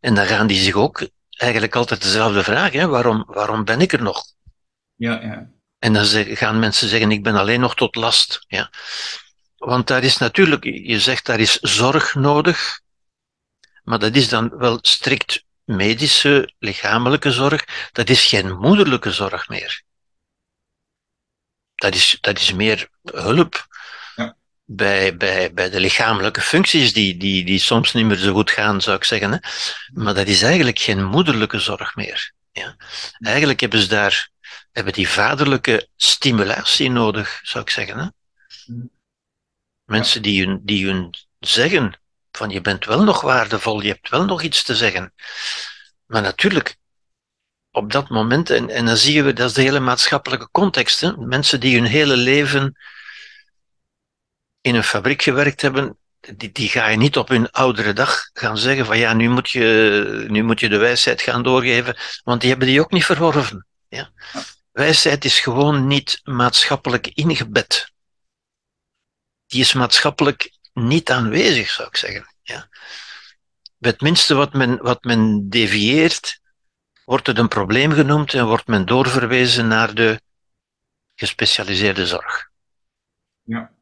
[0.00, 1.08] En dan gaan die zich ook
[1.38, 2.72] eigenlijk altijd dezelfde vraag.
[2.72, 2.86] Hè?
[2.86, 4.24] Waarom, waarom ben ik er nog?
[4.94, 5.50] Ja, ja.
[5.78, 6.04] En dan
[6.36, 8.44] gaan mensen zeggen, ik ben alleen nog tot last.
[8.48, 8.70] Ja?
[9.56, 12.80] Want daar is natuurlijk, je zegt, daar is zorg nodig.
[13.84, 17.90] Maar dat is dan wel strikt medische, lichamelijke zorg.
[17.92, 19.82] Dat is geen moederlijke zorg meer.
[21.74, 23.66] Dat is, dat is meer hulp
[24.70, 28.80] bij, bij, bij de lichamelijke functies die, die, die soms niet meer zo goed gaan,
[28.80, 29.32] zou ik zeggen.
[29.32, 29.38] Hè?
[29.92, 32.32] Maar dat is eigenlijk geen moederlijke zorg meer.
[32.52, 32.76] Ja?
[33.18, 34.28] Eigenlijk hebben ze daar
[34.72, 37.98] hebben die vaderlijke stimulatie nodig, zou ik zeggen.
[37.98, 38.06] Hè?
[39.84, 42.00] Mensen die hun, die hun zeggen
[42.32, 45.12] van je bent wel nog waardevol, je hebt wel nog iets te zeggen.
[46.06, 46.76] Maar natuurlijk,
[47.70, 51.16] op dat moment, en, en dan zien we, dat is de hele maatschappelijke context, hè?
[51.16, 52.76] mensen die hun hele leven
[54.60, 55.98] in een fabriek gewerkt hebben,
[56.36, 59.50] die, die ga je niet op hun oudere dag gaan zeggen van ja, nu moet
[59.50, 63.66] je, nu moet je de wijsheid gaan doorgeven, want die hebben die ook niet verworven.
[63.88, 64.10] Ja?
[64.72, 67.92] Wijsheid is gewoon niet maatschappelijk ingebed.
[69.46, 72.34] Die is maatschappelijk niet aanwezig, zou ik zeggen.
[72.42, 72.68] Ja?
[73.78, 76.40] het minste wat men, wat men devieert,
[77.04, 80.20] wordt het een probleem genoemd en wordt men doorverwezen naar de
[81.14, 82.50] gespecialiseerde zorg.
[83.42, 83.72] Ja.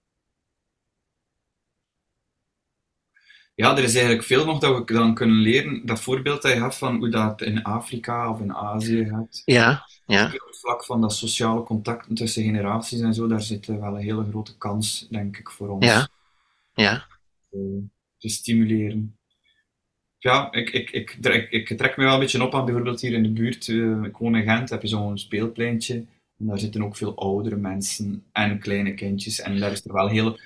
[3.56, 5.86] Ja, er is eigenlijk veel nog dat we dan kunnen leren.
[5.86, 9.42] Dat voorbeeld dat je had van hoe dat in Afrika of in Azië gaat.
[9.44, 10.24] Ja, ja.
[10.26, 13.96] Op het vlak van dat sociale contacten tussen generaties en zo, daar zit wel een
[13.96, 15.84] hele grote kans, denk ik, voor ons.
[15.84, 16.08] Ja,
[16.74, 17.06] ja.
[18.18, 19.18] Te stimuleren.
[20.18, 23.12] Ja, ik, ik, ik, trek, ik trek me wel een beetje op aan bijvoorbeeld hier
[23.12, 23.66] in de buurt.
[23.66, 26.04] Uh, ik woon in Gent, heb je zo'n speelpleintje.
[26.38, 29.40] En daar zitten ook veel oudere mensen en kleine kindjes.
[29.40, 30.38] En daar is er wel heel...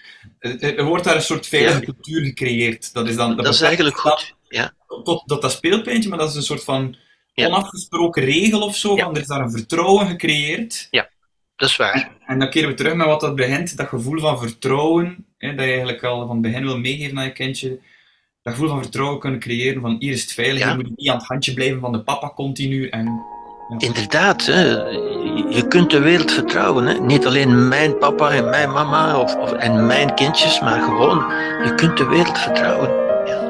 [0.61, 2.93] Er wordt daar een soort veilige cultuur gecreëerd.
[2.93, 4.73] Dat is, dan, dat, is eigenlijk goed, ja.
[4.87, 6.97] Tot, tot dat speelpleintje, maar dat is een soort van
[7.35, 8.97] onafgesproken regel of zo.
[8.97, 10.89] Van, er is daar een vertrouwen gecreëerd.
[10.91, 11.11] Ja,
[11.57, 12.17] dat is waar.
[12.27, 13.77] En, dan keren we terug met wat dat begint.
[13.77, 17.25] Dat gevoel van vertrouwen, hè, dat je eigenlijk al van het begin wil meegeven aan
[17.25, 17.81] je kindje
[18.43, 21.19] dat gevoel van vertrouwen kunnen creëren van hier is het veilig, je moet niet aan
[21.19, 22.89] het handje blijven van de papa continu.
[22.89, 23.39] En.
[23.79, 24.63] Inderdaad, hè.
[25.49, 26.87] je kunt de wereld vertrouwen.
[26.87, 26.95] Hè.
[26.95, 31.25] Niet alleen mijn papa en mijn mama of, of, en mijn kindjes, maar gewoon,
[31.65, 32.91] je kunt de wereld vertrouwen.
[33.27, 33.41] Ja.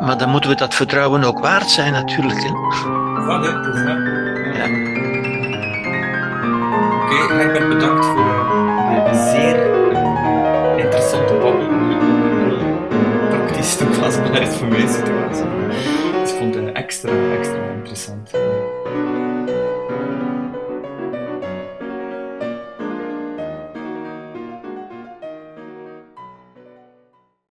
[0.00, 2.42] Maar dan moeten we dat vertrouwen ook waard zijn natuurlijk.
[2.42, 2.48] Hè.
[2.48, 3.96] Ja, dat is ja.
[4.54, 4.64] ja.
[7.02, 8.24] Oké, okay, Herbert, bedankt voor
[9.10, 9.56] de zeer
[10.76, 11.74] interessante babbel
[13.64, 15.44] is toepassbaar is voor mijn situatie.
[16.22, 18.30] Ik vond het extra, extra interessant.